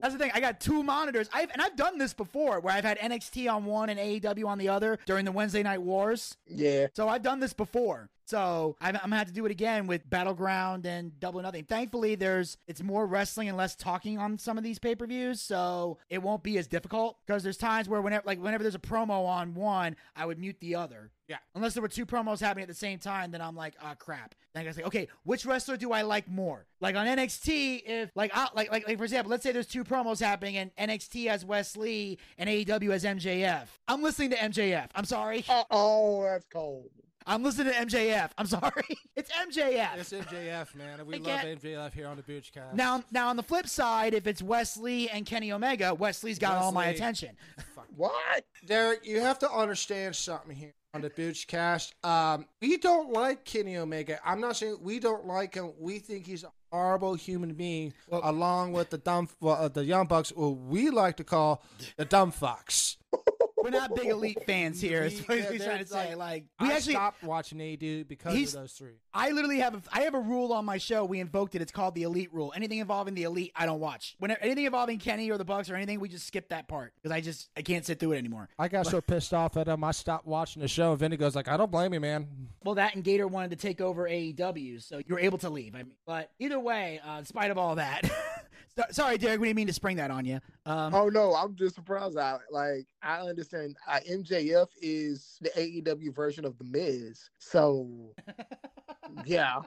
[0.00, 0.30] That's the thing.
[0.34, 1.28] I got two monitors.
[1.32, 4.58] I've and I've done this before, where I've had NXT on one and AEW on
[4.58, 6.36] the other during the Wednesday Night Wars.
[6.46, 8.10] Yeah, So I've done this before.
[8.28, 11.64] So I'm, I'm gonna have to do it again with Battleground and Double Nothing.
[11.64, 15.40] Thankfully, there's it's more wrestling and less talking on some of these pay per views,
[15.40, 17.16] so it won't be as difficult.
[17.26, 20.56] Because there's times where whenever like whenever there's a promo on one, I would mute
[20.60, 21.10] the other.
[21.26, 21.38] Yeah.
[21.54, 24.34] Unless there were two promos happening at the same time, then I'm like, ah, crap.
[24.52, 26.66] Then I gotta say, okay, which wrestler do I like more?
[26.82, 29.84] Like on NXT, if like I, like like like for example, let's say there's two
[29.84, 33.68] promos happening and NXT has Wes Lee and AEW has MJF.
[33.88, 34.88] I'm listening to MJF.
[34.94, 35.46] I'm sorry.
[35.48, 36.90] Oh, that's cold.
[37.28, 38.30] I'm listening to MJF.
[38.38, 38.82] I'm sorry.
[39.16, 39.96] It's MJF.
[39.98, 41.04] It's MJF, man.
[41.04, 42.74] We I love can't- MJF here on the Boochcast.
[42.74, 46.38] Now, now on the flip side, if it's Wes Lee and Kenny Omega, Wes Lee's
[46.38, 46.94] got all my Wes Lee.
[46.96, 47.36] attention.
[47.96, 48.44] What?
[48.64, 51.94] Derrick, you have to understand something here on the Boochcast.
[52.04, 54.20] Um, we don't like Kenny Omega.
[54.24, 55.72] I'm not saying we don't like him.
[55.80, 60.06] We think he's a horrible human being, along with the dumb, well, uh, the young
[60.06, 61.64] bucks, who we like to call
[61.96, 62.96] the dumb fucks.
[63.62, 65.02] We're not big elite fans here.
[65.04, 66.14] Is what Yeah, he's they're trying to say.
[66.14, 68.94] like- Like we I actually, stopped watching AD because of those three.
[69.12, 71.04] I literally have a, I have a rule on my show.
[71.04, 71.62] We invoked it.
[71.62, 72.52] It's called the elite rule.
[72.54, 74.14] Anything involving the elite, I don't watch.
[74.18, 77.10] When anything involving Kenny or the Bucks or anything, we just skip that part because
[77.14, 78.48] I just I can't sit through it anymore.
[78.58, 80.90] I got so pissed off at him, I stopped watching the show.
[80.92, 82.26] And Vinny goes like, "I don't blame you, man."
[82.64, 85.74] Well, that and Gator wanted to take over AEW, so you were able to leave.
[85.74, 88.02] I mean, but either way, uh, in spite of all that,
[88.78, 90.40] so- sorry, Derrick, we didn't mean to spring that on you.
[90.66, 92.16] Um, Oh no, I'm just surprised.
[92.16, 93.76] I like I understand.
[93.86, 98.14] Uh, MJF is the AEW version of the Miz, so
[99.26, 99.60] yeah.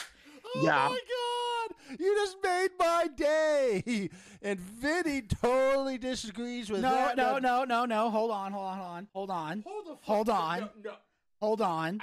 [0.00, 0.88] Oh Yeah.
[0.88, 1.98] my god!
[2.00, 4.10] You just made my day.
[4.42, 7.16] And Vinny totally disagrees with no, that.
[7.16, 8.10] no, no, no, no.
[8.10, 9.64] Hold on, hold on, hold on, hold on.
[9.66, 10.60] Hold the Hold on.
[10.60, 10.92] no, no.
[11.40, 12.00] Hold on.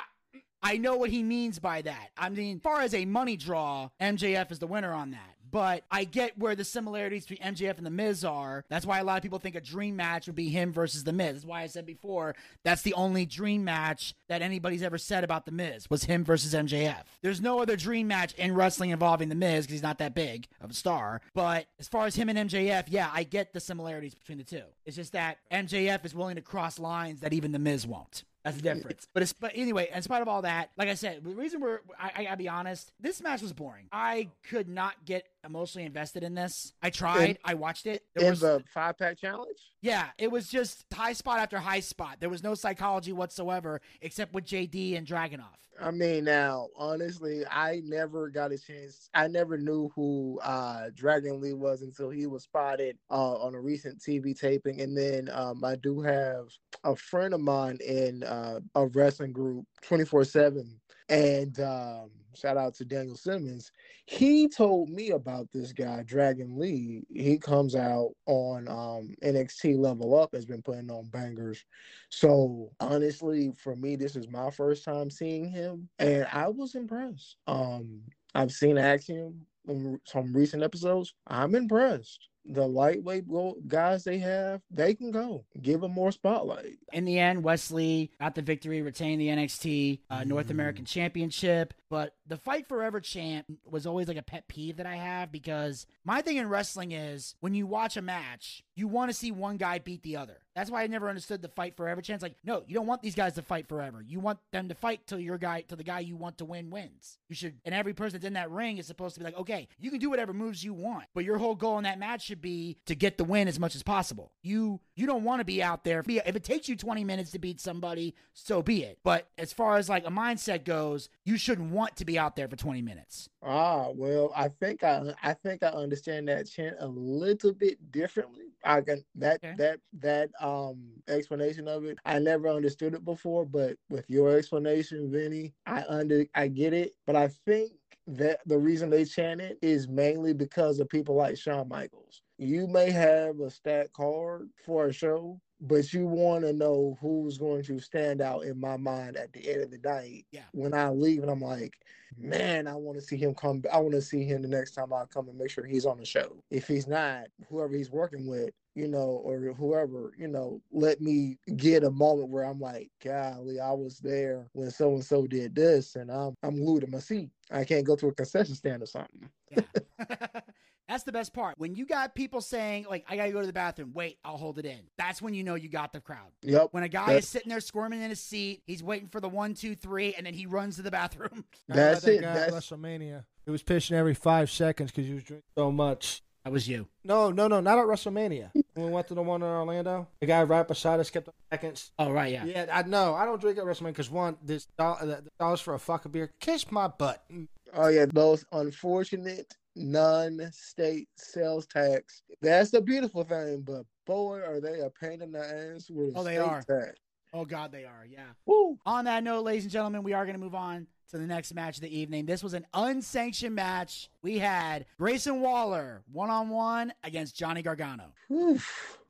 [0.63, 2.09] I know what he means by that.
[2.17, 5.34] I mean, as far as a money draw, MJF is the winner on that.
[5.55, 8.65] But I get where the similarities between MJF and The Miz are.
[8.67, 11.13] That's why a lot of people think a dream match would be him versus The
[11.13, 11.31] Miz.
[11.31, 15.45] That's why I said before that's the only dream match that anybody's ever said about
[15.45, 17.03] The Miz was him versus MJF.
[17.21, 20.45] There's no other dream match in wrestling involving The Miz because he's not that big
[20.59, 21.21] of a star.
[21.33, 24.63] But as far as him and MJF, yeah, I get the similarities between the two.
[24.85, 28.25] It's just that MJF is willing to cross lines that even The Miz won't.
[28.45, 29.07] That's the difference.
[29.11, 31.79] But it's but anyway, in spite of all that, like I said, the reason we're
[31.99, 33.87] I, I gotta be honest, this match was boring.
[33.91, 36.71] I could not get emotionally invested in this.
[36.83, 37.31] I tried.
[37.31, 38.03] In- I watched it.
[38.13, 41.79] There In was, the five pack challenge, yeah, it was just high spot after high
[41.79, 42.17] spot.
[42.19, 45.45] There was no psychology whatsoever, except with JD and Dragunov.
[45.81, 49.09] I mean, now honestly, I never got a chance.
[49.13, 53.59] I never knew who uh Dragon Lee was until he was spotted uh on a
[53.61, 56.47] recent TV taping, and then um I do have
[56.83, 62.57] a friend of mine in uh, a wrestling group, twenty four seven, and um shout
[62.57, 63.71] out to Daniel Simmons.
[64.05, 67.03] He told me about this guy, Dragon Lee.
[67.13, 71.63] He comes out on um, NXT Level Up, has been putting on bangers.
[72.09, 77.37] So honestly, for me, this is my first time seeing him, and I was impressed.
[77.47, 78.01] Um,
[78.33, 81.13] I've seen Axiom in some recent episodes.
[81.27, 82.27] I'm impressed.
[82.47, 83.25] The lightweight
[83.67, 85.45] guys they have, they can go.
[85.61, 86.77] Give them more spotlight.
[86.93, 91.73] In the end, Wes Lee got the victory, retained the NXT uh, North American Championship.
[91.89, 95.85] But the Fight Forever champ was always like a pet peeve that I have because
[96.03, 99.57] my thing in wrestling is when you watch a match, you want to see one
[99.57, 100.37] guy beat the other.
[100.55, 102.21] That's why I never understood the fight forever chance.
[102.21, 104.01] Like, no, you don't want these guys to fight forever.
[104.05, 106.69] You want them to fight till your guy, till the guy you want to win
[106.69, 107.17] wins.
[107.27, 109.67] You should, and every person that's in that ring is supposed to be like, okay,
[109.79, 112.41] you can do whatever moves you want, but your whole goal in that match should
[112.41, 114.31] be to get the win as much as possible.
[114.43, 116.03] You you don't want to be out there.
[116.07, 118.99] If it takes you 20 minutes to beat somebody, so be it.
[119.03, 122.47] But as far as like a mindset goes, you shouldn't want to be out there
[122.47, 123.29] for 20 minutes.
[123.43, 128.45] Ah, well, I think I I think I understand that chant a little bit differently.
[128.65, 129.55] I can that Okay.
[129.57, 131.99] that that um explanation of it.
[132.05, 136.93] I never understood it before, but with your explanation, Vinny, I under I get it.
[137.05, 137.73] But I think
[138.07, 142.21] that the reason they chant it is mainly because of people like Shawn Michaels.
[142.37, 147.37] You may have a stat card for a show, but you want to know who's
[147.37, 150.25] going to stand out in my mind at the end of the night.
[150.31, 150.43] Yeah.
[150.51, 151.77] When I leave, and I'm like,
[152.17, 153.63] man, I want to see him come.
[153.71, 155.97] I want to see him the next time I come and make sure he's on
[155.97, 156.37] the show.
[156.51, 161.37] If he's not, whoever he's working with, you know, or whoever, you know, let me
[161.55, 165.55] get a moment where I'm like, golly, I was there when so and so did
[165.55, 167.31] this, and I'm I'm glued to my seat.
[167.51, 169.29] I can't go to a concession stand or something.
[169.51, 170.39] Yeah.
[170.87, 171.55] That's the best part.
[171.57, 174.59] When you got people saying, like, I gotta go to the bathroom, wait, I'll hold
[174.59, 174.79] it in.
[174.97, 176.31] That's when you know you got the crowd.
[176.43, 176.67] Yep.
[176.71, 179.29] When a guy That- is sitting there squirming in his seat, he's waiting for the
[179.29, 181.45] one, two, three, and then he runs to the bathroom.
[181.71, 182.21] I met That's that it.
[182.21, 183.25] guy That's WrestleMania.
[183.45, 186.21] He was pitching every five seconds because he was drinking so much.
[186.43, 186.87] That was you.
[187.03, 188.51] No, no, no, not at WrestleMania.
[188.75, 191.33] when we went to the one in Orlando, the guy right beside us kept on
[191.51, 191.91] seconds.
[191.97, 192.45] Oh, right, yeah.
[192.45, 193.15] Yeah, I know.
[193.15, 195.79] I don't drink at WrestleMania because one, this doll- uh, the the dollars for a
[195.79, 196.31] fucking beer.
[196.39, 197.25] Kiss my butt.
[197.73, 202.21] Oh yeah, those unfortunate non-state sales tax.
[202.41, 205.39] That's the beautiful thing, but boy, are they a pain in the
[205.75, 206.61] ass with a Oh, they are.
[206.61, 206.99] tax.
[207.33, 208.27] Oh, God, they are, yeah.
[208.45, 208.79] Woo.
[208.85, 211.53] On that note, ladies and gentlemen, we are going to move on to the next
[211.53, 212.25] match of the evening.
[212.25, 214.09] This was an unsanctioned match.
[214.21, 218.13] We had Grayson Waller one on one against Johnny Gargano.
[218.29, 218.59] Whew.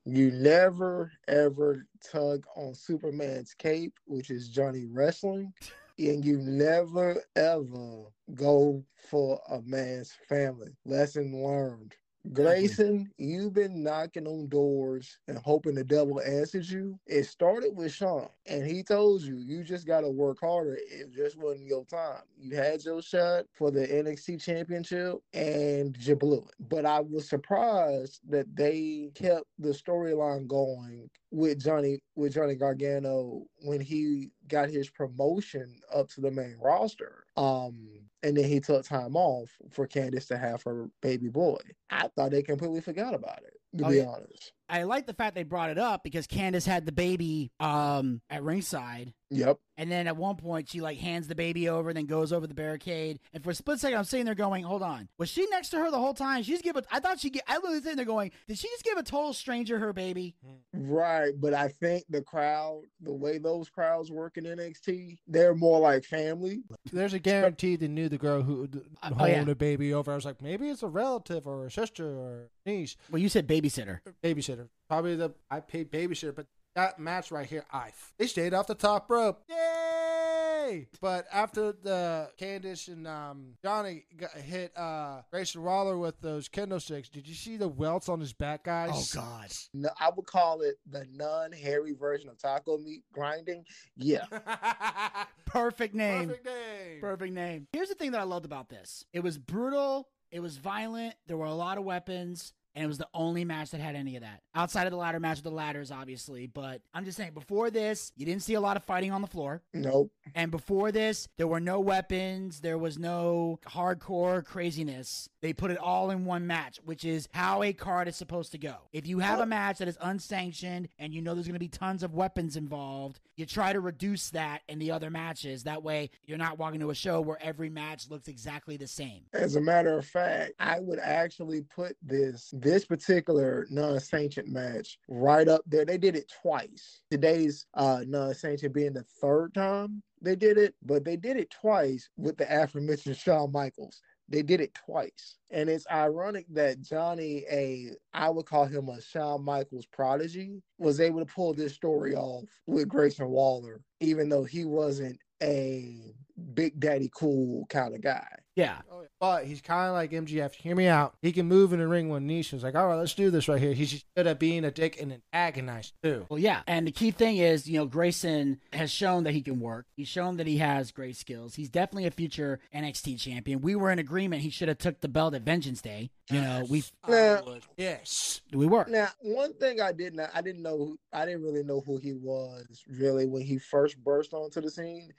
[0.07, 5.51] You never ever tug on Superman's cape, which is Johnny Wrestling,
[5.99, 8.05] and you never ever
[8.35, 10.75] go for a man's family.
[10.85, 11.95] Lesson learned.
[12.33, 16.99] Grayson, you've been knocking on doors and hoping the devil answers you.
[17.05, 20.77] It started with Shawn, and he told you you just got to work harder.
[20.89, 22.21] It just wasn't your time.
[22.37, 26.69] You had your shot for the NXT Championship, and you blew it.
[26.69, 33.43] But I was surprised that they kept the storyline going with Johnny with Johnny Gargano
[33.61, 37.25] when he got his promotion up to the main roster.
[37.37, 41.59] Um, and then he took time off for Candice to have her baby boy.
[41.89, 44.05] I thought they completely forgot about it, to Oh, be yeah.
[44.05, 44.53] honest.
[44.67, 48.43] I like the fact they brought it up because Candice had the baby um, at
[48.43, 49.13] ringside.
[49.31, 49.57] Yep.
[49.77, 52.53] And then at one point, she like hands the baby over, then goes over the
[52.53, 53.19] barricade.
[53.33, 55.77] And for a split second, I'm sitting there going, "Hold on, was she next to
[55.79, 56.43] her the whole time?
[56.43, 57.31] She's give a, I thought she.
[57.31, 60.35] Get, I literally sitting there going, "Did she just give a total stranger her baby?"
[60.73, 65.79] Right, but I think the crowd, the way those crowds work in NXT, they're more
[65.79, 66.61] like family.
[66.93, 69.43] There's a guarantee they knew the girl who d- Uh, oh, holding yeah.
[69.43, 70.11] the baby over.
[70.11, 72.95] I was like, maybe it's a relative or a sister or niece.
[73.11, 73.99] Well, you said babysitter.
[74.23, 74.54] babysitter.
[74.87, 78.75] Probably the I paid babysitter, but that match right here, I they stayed off the
[78.75, 79.43] top rope.
[79.49, 80.87] Yay!
[80.99, 86.81] But after the Candice and um, Johnny got hit uh, Grayson Waller with those kendo
[86.81, 88.89] sticks, did you see the welts on his back, guys?
[88.93, 89.51] Oh God.
[89.73, 93.63] No, I would call it the non-hairy version of taco meat grinding.
[93.95, 94.25] Yeah,
[95.45, 96.29] Perfect name.
[96.29, 97.01] Perfect name.
[97.01, 97.67] Perfect name.
[97.71, 99.05] Here's the thing that I loved about this.
[99.13, 100.09] It was brutal.
[100.31, 101.15] It was violent.
[101.27, 102.53] There were a lot of weapons.
[102.75, 104.41] And it was the only match that had any of that.
[104.53, 106.45] Outside of the ladder match with the ladders, obviously.
[106.45, 109.27] But I'm just saying, before this, you didn't see a lot of fighting on the
[109.27, 109.61] floor.
[109.73, 110.11] nope.
[110.33, 112.59] And before this, there were no weapons.
[112.59, 115.29] There was no hardcore craziness.
[115.41, 118.57] They put it all in one match, which is how a card is supposed to
[118.57, 118.75] go.
[118.91, 121.67] If you have a match that is unsanctioned and you know there's going to be
[121.67, 125.63] tons of weapons involved, you try to reduce that in the other matches.
[125.63, 129.21] That way, you're not walking to a show where every match looks exactly the same.
[129.33, 135.47] As a matter of fact, I would actually put this this particular non-sanctioned match right
[135.47, 135.85] up there.
[135.85, 137.01] They did it twice.
[137.11, 142.09] Today's uh non-sanctioned being the third time they did it, but they did it twice
[142.17, 144.01] with the aforementioned Shawn Michaels.
[144.27, 145.37] They did it twice.
[145.51, 150.99] And it's ironic that Johnny, a I would call him a Shawn Michaels prodigy, was
[150.99, 156.15] able to pull this story off with Grayson Waller, even though he wasn't a
[156.53, 158.27] big daddy cool kind of guy.
[158.55, 158.77] Yeah.
[158.91, 159.05] Oh.
[159.19, 160.53] But he's kind of like MGF.
[160.53, 161.15] Hear me out.
[161.21, 163.59] He can move in the ring when Nisha's like, all right, let's do this right
[163.59, 163.73] here.
[163.73, 166.25] He's just good at being a dick and an agonized too.
[166.29, 166.61] Well, yeah.
[166.67, 169.85] And the key thing is, you know, Grayson has shown that he can work.
[169.95, 171.55] He's shown that he has great skills.
[171.55, 173.61] He's definitely a future NXT champion.
[173.61, 176.11] We were in agreement he should have took the belt at Vengeance Day.
[176.29, 177.41] You know, we Nah.
[177.77, 178.41] Yes.
[178.51, 178.85] we were.
[178.87, 182.13] Now, one thing I did not, I didn't know, I didn't really know who he
[182.13, 185.13] was really when he first burst onto the scene.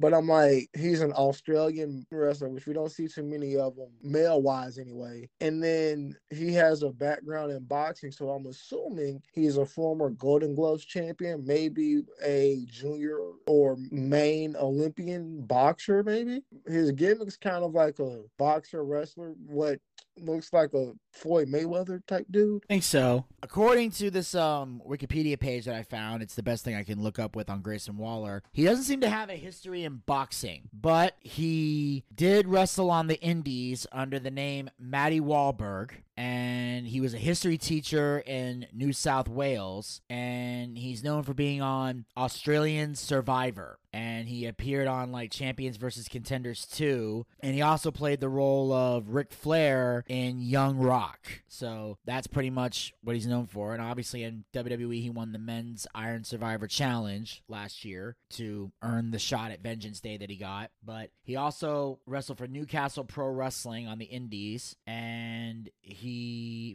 [0.00, 3.90] But I'm like, he's an Australian wrestler, which we don't see too many of them,
[4.00, 5.28] male wise anyway.
[5.40, 10.54] And then he has a background in boxing, so I'm assuming he's a former Golden
[10.54, 16.42] Gloves champion, maybe a junior or main Olympian boxer, maybe.
[16.66, 19.80] His gimmick's kind of like a boxer wrestler, what
[20.22, 22.62] looks like a Floyd Mayweather type dude.
[22.68, 23.24] I think so.
[23.42, 27.02] According to this um Wikipedia page that I found, it's the best thing I can
[27.02, 28.42] look up with on Grayson Waller.
[28.52, 33.20] He doesn't seem to have a history in boxing, but he did wrestle on the
[33.20, 39.28] indies under the name Matty Wahlberg, and he was a history teacher in New South
[39.28, 43.78] Wales, and he's known for being on Australian Survivor.
[43.90, 48.70] And he appeared on like Champions versus Contenders 2, and he also played the role
[48.72, 51.20] of Ric Flair in Young Rock.
[51.48, 53.72] So that's pretty much what he's known for.
[53.72, 59.10] And obviously in WWE, he won the Men's Iron Survivor Challenge last year to earn
[59.10, 60.70] the shot at Vengeance Day that he got.
[60.84, 66.07] But he also wrestled for Newcastle Pro Wrestling on the Indies, and he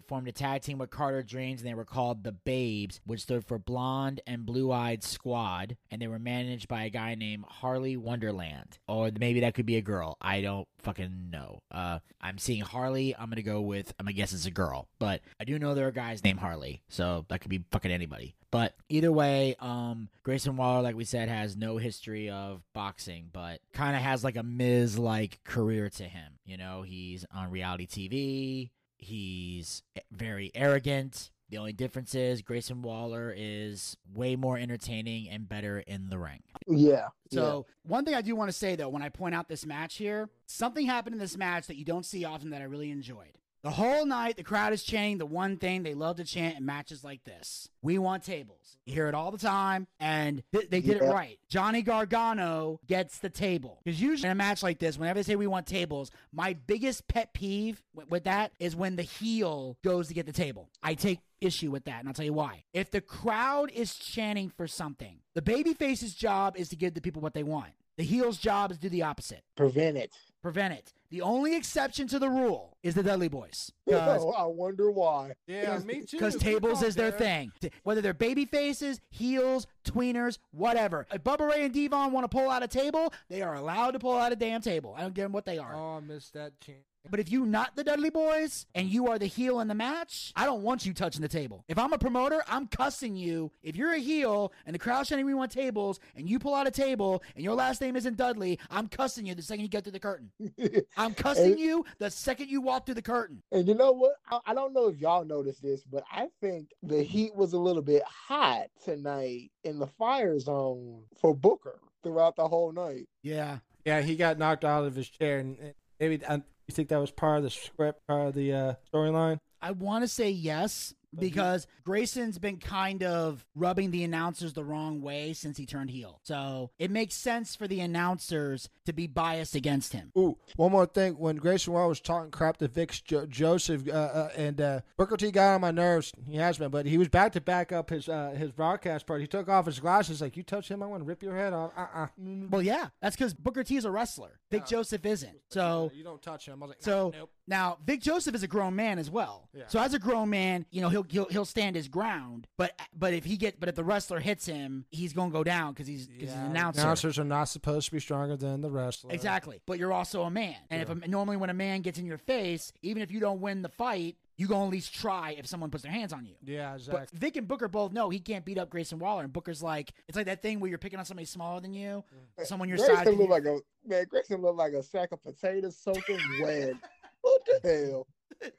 [0.08, 3.46] formed a tag team with Carter Dreams, and they were called the Babes, which stood
[3.46, 7.98] for Blonde and Blue Eyed Squad, and they were managed by a guy named Harley
[7.98, 10.18] Wonderland, or maybe that could be a girl.
[10.22, 11.62] I don't fucking know.
[11.72, 13.16] Uh, I'm seeing Harley.
[13.16, 13.94] I'm gonna go with.
[14.00, 16.82] I'm gonna guess it's a girl, but I do know there are guys named Harley,
[16.90, 18.36] so that could be fucking anybody.
[18.54, 23.62] But either way, um, Grayson Waller, like we said, has no history of boxing, but
[23.74, 26.34] kind of has like a Miz like career to him.
[26.46, 28.70] You know, he's on reality TV.
[29.04, 31.32] He's very arrogant.
[31.50, 36.42] The only difference is Grayson Waller is way more entertaining and better in the ring.
[36.68, 37.10] Yeah.
[37.32, 39.98] So one thing I do want to say though, when I point out this match
[39.98, 43.38] here, something happened in this match that you don't see often that I really enjoyed.
[43.64, 46.66] The whole night, the crowd is chanting the one thing they love to chant in
[46.66, 50.82] matches like this: "We want tables." You hear it all the time, and th- they
[50.82, 51.40] did it right.
[51.48, 55.38] Johnny Gargano gets the table because usually in a match like this, whenever they say
[55.38, 60.10] we want tables, my biggest pet peeve with, with that is when the heel goes
[60.10, 60.70] to get the table.
[60.82, 62.66] I take issue with that, and I'll tell you why.
[62.74, 67.22] If the crowd is chanting for something, the babyface's job is to give the people
[67.22, 67.72] what they want.
[67.96, 69.44] The heel's job is to do the opposite.
[69.56, 70.12] prevent it.
[70.42, 70.92] Prevent it.
[71.14, 73.72] The only exception to the rule is the Dudley Boys.
[73.86, 75.34] Because Oh, I wonder why.
[75.46, 76.18] Yeah, me too.
[76.18, 77.52] because tables is their Derrick.
[77.62, 77.72] thing.
[77.84, 81.06] Whether they're baby faces, heels, tweeners, whatever.
[81.14, 84.00] If Bubba Ray and D-Von want to pull out a table, they are allowed to
[84.00, 84.96] pull out a damn table.
[84.98, 85.76] I don't give care what they are.
[85.76, 86.80] Oh, I missed that chance.
[87.10, 90.32] But if you're not the Dudley Boys and you are the heel in the match,
[90.36, 91.66] I don't want you touching the table.
[91.68, 93.52] If I'm a promoter, I'm cussing you.
[93.62, 96.66] If you're a heel and the crowd's chanting we want tables and you pull out
[96.66, 99.84] a table and your last name isn't Dudley, I'm cussing you the second you get
[99.84, 100.32] through the curtain.
[100.98, 103.44] I'm cussing And- you the second you walk through the curtain.
[103.52, 104.14] And you know what?
[104.32, 107.60] I, I don't know if y'all noticed this, but I think the heat was a
[107.60, 113.08] little bit hot tonight in the fire zone for Booker throughout the whole night.
[113.22, 113.60] Yeah.
[113.86, 116.24] Yeah, he got knocked out of his chair, and and maybe
[116.68, 119.40] you think that was part of the script, part of the uh, storyline.
[119.62, 125.02] I want to say yes because Grayson's been kind of rubbing the announcers the wrong
[125.02, 126.20] way since he turned heel.
[126.24, 130.12] So it makes sense for the announcers to be biased against him.
[130.18, 131.14] Ooh, one more thing.
[131.14, 135.18] When Grayson Waller was talking crap to Vic jo- Joseph uh, uh, and uh, Booker
[135.18, 136.12] T got on my nerves.
[136.28, 139.22] He has been, but he was back to back up his uh, his broadcast part.
[139.22, 141.54] He took off his glasses, like you touch him, I want to rip your head
[141.54, 141.72] off.
[141.78, 144.40] Uh uh Well, yeah, that's because Booker T is a wrestler.
[144.52, 145.38] Vic Joseph isn't.
[145.50, 146.62] So you don't touch him.
[146.62, 147.30] I was like, So nope.
[147.48, 149.50] Now Vic Joseph is a grown man as well.
[149.54, 149.64] Yeah.
[149.68, 152.48] So as a grown man, you know he'll he'll he'll stand his ground.
[152.58, 155.74] But but if he get but if the wrestler hits him, he's gonna go down
[155.74, 156.82] because he's because he's an announcer.
[156.82, 159.12] Announcers are not supposed to be stronger than the wrestler.
[159.12, 159.60] Exactly.
[159.66, 162.18] But you're also a man, and if a, normally when a man gets in your
[162.18, 165.70] face, even if you don't win the fight, you gonna at least try if someone
[165.70, 166.36] puts their hands on you.
[166.44, 167.08] Yeah, exactly.
[167.12, 169.92] But Vic and Booker both know he can't beat up Grayson Waller, and Booker's like,
[170.08, 172.04] it's like that thing where you're picking on somebody smaller than you,
[172.40, 172.46] mm.
[172.46, 172.88] someone your size.
[172.88, 174.06] Grayson can- looked like a man.
[174.10, 176.74] Grayson looked like a sack of potatoes soaking wet.
[177.24, 178.08] What the hell?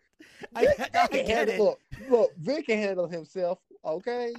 [0.56, 1.60] I, Vic I can get handle- it.
[1.60, 3.58] Look, look, Vic can handle himself.
[3.84, 4.32] Okay,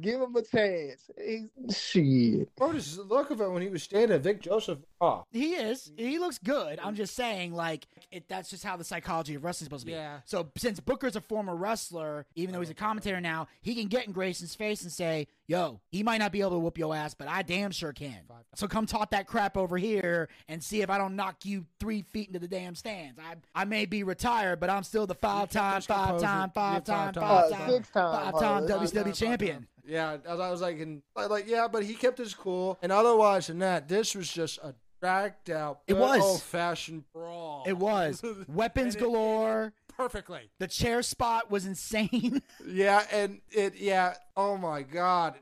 [0.00, 1.08] give him a chance.
[1.18, 2.54] He, shit.
[2.56, 4.20] Bro, just look of it when he was standing.
[4.20, 4.78] Vic Joseph.
[5.00, 5.90] Oh, He is.
[5.96, 6.78] He looks good.
[6.82, 9.86] I'm just saying, like, it, that's just how the psychology of wrestling is supposed to
[9.86, 9.92] be.
[9.92, 10.18] Yeah.
[10.26, 14.06] So since Booker's a former wrestler, even though he's a commentator now, he can get
[14.06, 17.14] in Grayson's face and say, yo, he might not be able to whoop your ass,
[17.14, 18.20] but I damn sure can.
[18.28, 21.66] Five- So come talk that crap over here and see if I don't knock you
[21.80, 23.18] three feet into the damn stands.
[23.18, 27.14] I I may be retired, but I'm still the five time, five-time, five-time, five five
[27.14, 27.52] times.
[27.52, 28.32] Uh, time, six time.
[28.32, 29.66] five time uh, WCW champion.
[29.86, 32.78] Yeah, I was, I was like, and, I- like, yeah, but he kept his cool.
[32.82, 36.22] And otherwise than that, this was just a dragged out, It was.
[36.22, 37.64] old fashioned brawl.
[37.66, 39.72] It was weapons And it- galore.
[39.96, 40.50] Perfectly.
[40.58, 42.42] The chair spot was insane.
[42.66, 45.34] Yeah, and it, yeah, oh my God.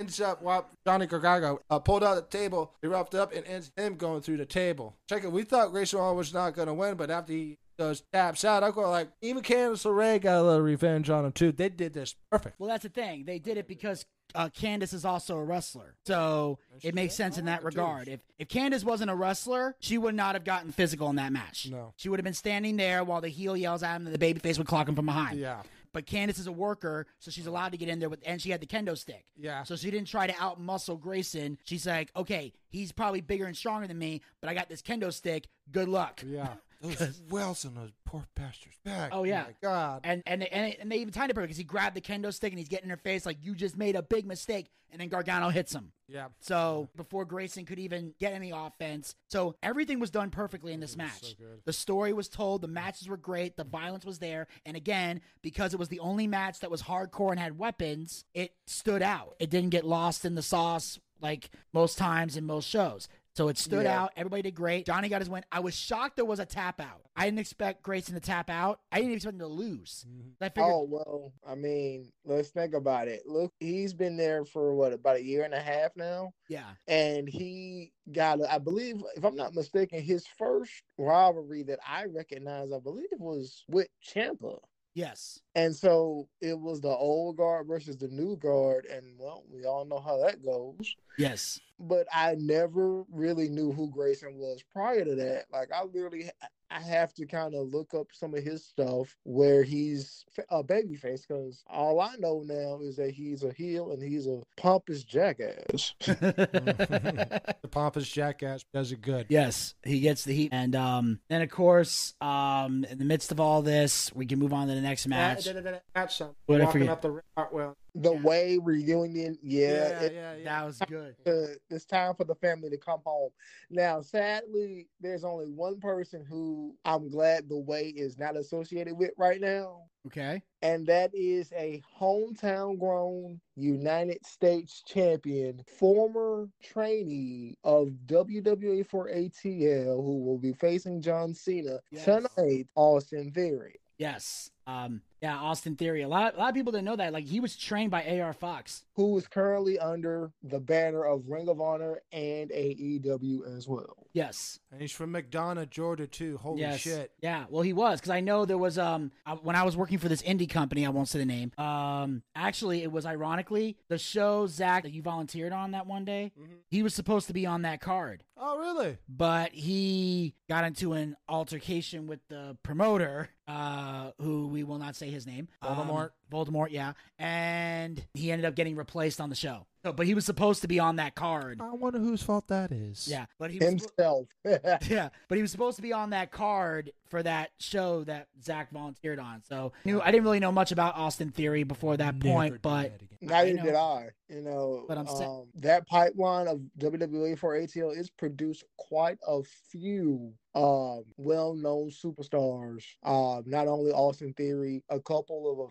[0.00, 3.70] Ends up while Johnny Gargano uh, pulled out the table, he roughed up, and ends
[3.76, 4.96] him going through the table.
[5.08, 5.30] Check it.
[5.30, 8.62] We thought Grayson Waller was not going to win, but after he goes taps out,
[8.62, 11.52] I go like, even Candice LeRae got a little revenge on him too.
[11.52, 12.58] They did this perfect.
[12.60, 13.24] well, that's the thing.
[13.24, 14.04] They did it because
[14.34, 18.08] uh, Candice is also a wrestler, so it makes sense in that Oh, regard.
[18.08, 21.68] If if Candice wasn't a wrestler, she would not have gotten physical in that match.
[21.70, 21.92] No.
[21.96, 24.56] she would have been standing there while the heel yells at him, and the babyface
[24.58, 25.38] would clock him from behind.
[25.38, 25.60] Yeah,
[25.92, 28.48] But Candice is a worker, so she's allowed to get in there with, and she
[28.50, 29.24] had the kendo stick.
[29.36, 29.64] yeah.
[29.64, 31.58] So she didn't try to out muscle Grayson.
[31.64, 35.12] She's like, okay, he's probably bigger and stronger than me, but I got this kendo
[35.12, 35.46] stick.
[35.70, 36.22] Good luck.
[36.26, 36.48] Yeah.
[36.82, 39.10] Those wells in those poor bastards back.
[39.14, 39.44] Oh, yeah.
[39.44, 40.00] My God.
[40.04, 42.52] And and and, and they even timed it perfect because he grabbed the kendo stick
[42.52, 45.08] and he's getting in her face like you just made a big mistake, and then
[45.08, 45.92] Gargano hits him.
[46.08, 46.28] Yeah.
[46.40, 50.96] So before Grayson could even get any offense, so everything was done perfectly in this
[50.96, 51.20] match.
[51.38, 55.20] so the story was told, the matches were great, the violence was there, and again,
[55.40, 59.36] because it was the only match that was hardcore and had weapons, it stood out.
[59.38, 63.08] It didn't get lost in the sauce like most times in most shows.
[63.34, 64.02] So it stood Yeah.
[64.02, 64.12] out.
[64.16, 64.84] Everybody did great.
[64.84, 65.42] Johnny got his win.
[65.50, 67.06] I was shocked there was a tap out.
[67.16, 68.80] I didn't expect Grayson to tap out.
[68.90, 70.04] I didn't expect him to lose.
[70.08, 70.44] Mm-hmm.
[70.44, 73.22] I figured Oh well, I mean, let's think about it.
[73.26, 76.70] Look, he's been there for what about a year and a half now, yeah.
[76.86, 82.72] and he got, I believe, if I'm not mistaken, his first rivalry that I recognize,
[82.72, 84.58] I believe, was with Ciampa.
[84.94, 85.40] Yes.
[85.54, 89.84] And so it was the old guard versus the new guard, and well, we all
[89.84, 90.94] know how that goes.
[91.18, 91.58] Yes.
[91.78, 95.46] But I never really knew who Grayson was prior to that.
[95.52, 96.30] Like I literally,
[96.74, 101.26] I have to kind of look up some of his stuff where he's a babyface
[101.26, 105.94] because all I know now is that he's a heel and he's a pompous jackass.
[106.00, 109.26] the pompous jackass does it good.
[109.28, 113.40] Yes, he gets the heat, and um, then of course, um, in the midst of
[113.40, 115.46] all this, we can move on to the next match.
[115.94, 116.34] Match some.
[116.46, 117.20] What did I Walking up the
[117.52, 117.76] well.
[117.94, 120.44] The way reunion, yeah, it- yeah, yeah.
[120.44, 121.14] That was good.
[121.26, 123.30] uh, it's time for the family to come home.
[123.68, 129.10] Now, sadly, there's only one person who I'm glad the way is not associated with
[129.18, 130.42] right now, Okay.
[130.62, 140.24] and that is a hometown grown United States champion, former trainee of WWA4 ATL, who
[140.24, 142.04] will be facing John Cena Yes.
[142.06, 143.76] tonight, Austin Theory.
[143.98, 144.50] Yes.
[144.66, 145.02] Um.
[145.20, 145.36] Yeah.
[145.36, 146.02] Austin Theory.
[146.02, 146.34] A lot.
[146.34, 147.12] A lot of people didn't know that.
[147.12, 148.84] Like he was trained by AR Fox.
[148.96, 153.96] Who is currently under the banner of Ring of Honor and AEW as well.
[154.12, 154.58] Yes.
[154.70, 156.36] And he's from McDonough, Georgia, too.
[156.38, 156.80] Holy yes.
[156.80, 157.12] shit.
[157.22, 157.44] Yeah.
[157.48, 160.08] Well, he was because I know there was um I- when I was working for
[160.08, 160.84] this indie company.
[160.84, 161.52] I won't say the name.
[161.58, 162.22] Um.
[162.34, 166.32] Actually, it was ironically the show Zack that you volunteered on that one day.
[166.38, 166.46] Mhm.
[166.68, 168.24] He was supposed to be on that card.
[168.44, 168.98] Oh, really?
[169.08, 175.10] but he got into an altercation with the promoter, uh, who we will not say
[175.10, 175.48] his name.
[175.62, 176.42] Um, Voldemort?
[176.52, 176.92] Voldemort, yeah.
[177.18, 179.66] And he ended up getting replaced on the show.
[179.84, 181.60] So, but he was supposed to be on that card.
[181.60, 183.08] I wonder whose fault that is.
[183.08, 183.68] Yeah, but he was.
[183.68, 184.28] Himself.
[184.88, 188.70] Yeah, but he was supposed to be on that card for that show that Zack
[188.70, 189.42] volunteered on.
[189.42, 192.82] So knew I didn't really know much about Austin Theory before that Never point, but
[192.82, 193.08] that again.
[193.20, 193.62] Neither know.
[193.64, 194.08] did I.
[194.28, 199.42] You know, But I'm sa- um, that pipeline of WWA4 ATL is produced quite a
[199.70, 202.82] few um, well-known superstars.
[203.02, 205.70] Um, not only Austin Theory, a couple of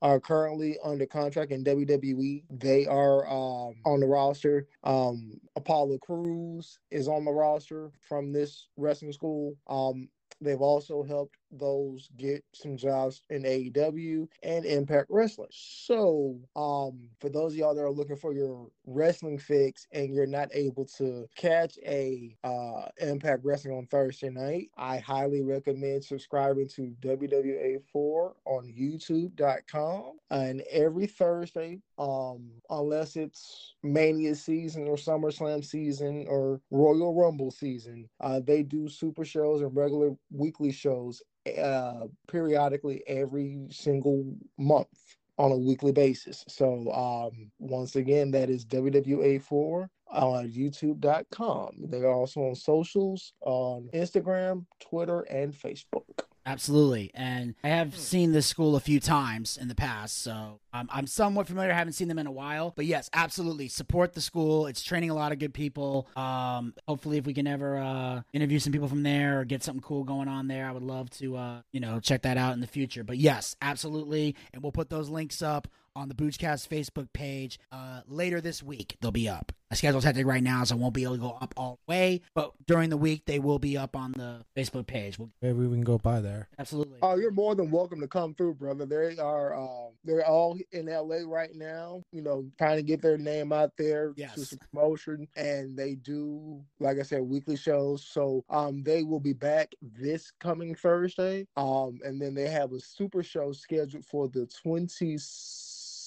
[0.00, 2.44] are currently under contract in WWE.
[2.50, 4.66] They are um, on the roster.
[4.84, 9.54] Um, Apollo Crews is on the roster from this wrestling school.
[9.68, 10.08] Um,
[10.42, 15.48] They've also helped those get some jobs in AEW and Impact Wrestling.
[15.50, 20.26] So, um, for those of y'all that are looking for your wrestling fix and you're
[20.26, 26.68] not able to catch a uh, Impact Wrestling on Thursday night, I highly recommend subscribing
[26.76, 30.12] to WWA4 on YouTube.com.
[30.30, 38.08] And every Thursday, um, unless it's Mania season or SummerSlam season or Royal Rumble season,
[38.20, 41.22] uh, they do super shows and regular weekly shows
[41.58, 46.44] uh, periodically every single month on a weekly basis.
[46.48, 51.70] So um, once again, that is WWA4 on YouTube.com.
[51.88, 56.26] They are also on socials on Instagram, Twitter, and Facebook.
[56.44, 57.10] Absolutely.
[57.14, 61.06] And I have seen this school a few times in the past, so um, I'm
[61.06, 61.70] somewhat familiar.
[61.70, 62.72] I haven't seen them in a while.
[62.74, 63.68] But yes, absolutely.
[63.68, 64.66] Support the school.
[64.66, 66.08] It's training a lot of good people.
[66.16, 69.82] Um, hopefully, if we can ever uh, interview some people from there or get something
[69.82, 72.60] cool going on there, I would love to, uh, you know, check that out in
[72.60, 73.04] the future.
[73.04, 74.34] But yes, absolutely.
[74.52, 78.96] And we'll put those links up on the Boochcast Facebook page uh, later this week.
[79.00, 79.52] They'll be up.
[79.72, 81.90] My schedule's hectic right now, so I won't be able to go up all the
[81.90, 82.20] way.
[82.34, 85.18] But during the week, they will be up on the Facebook page.
[85.18, 86.46] We'll, Maybe we can go by there.
[86.58, 86.98] absolutely.
[87.00, 88.84] Oh, you're more than welcome to come through, brother.
[88.84, 93.16] They are uh, they're all in LA right now, you know, trying to get their
[93.16, 94.34] name out there Yes.
[94.34, 95.26] to some promotion.
[95.36, 98.04] And they do, like I said, weekly shows.
[98.04, 101.46] So um they will be back this coming Thursday.
[101.56, 104.46] Um and then they have a super show scheduled for the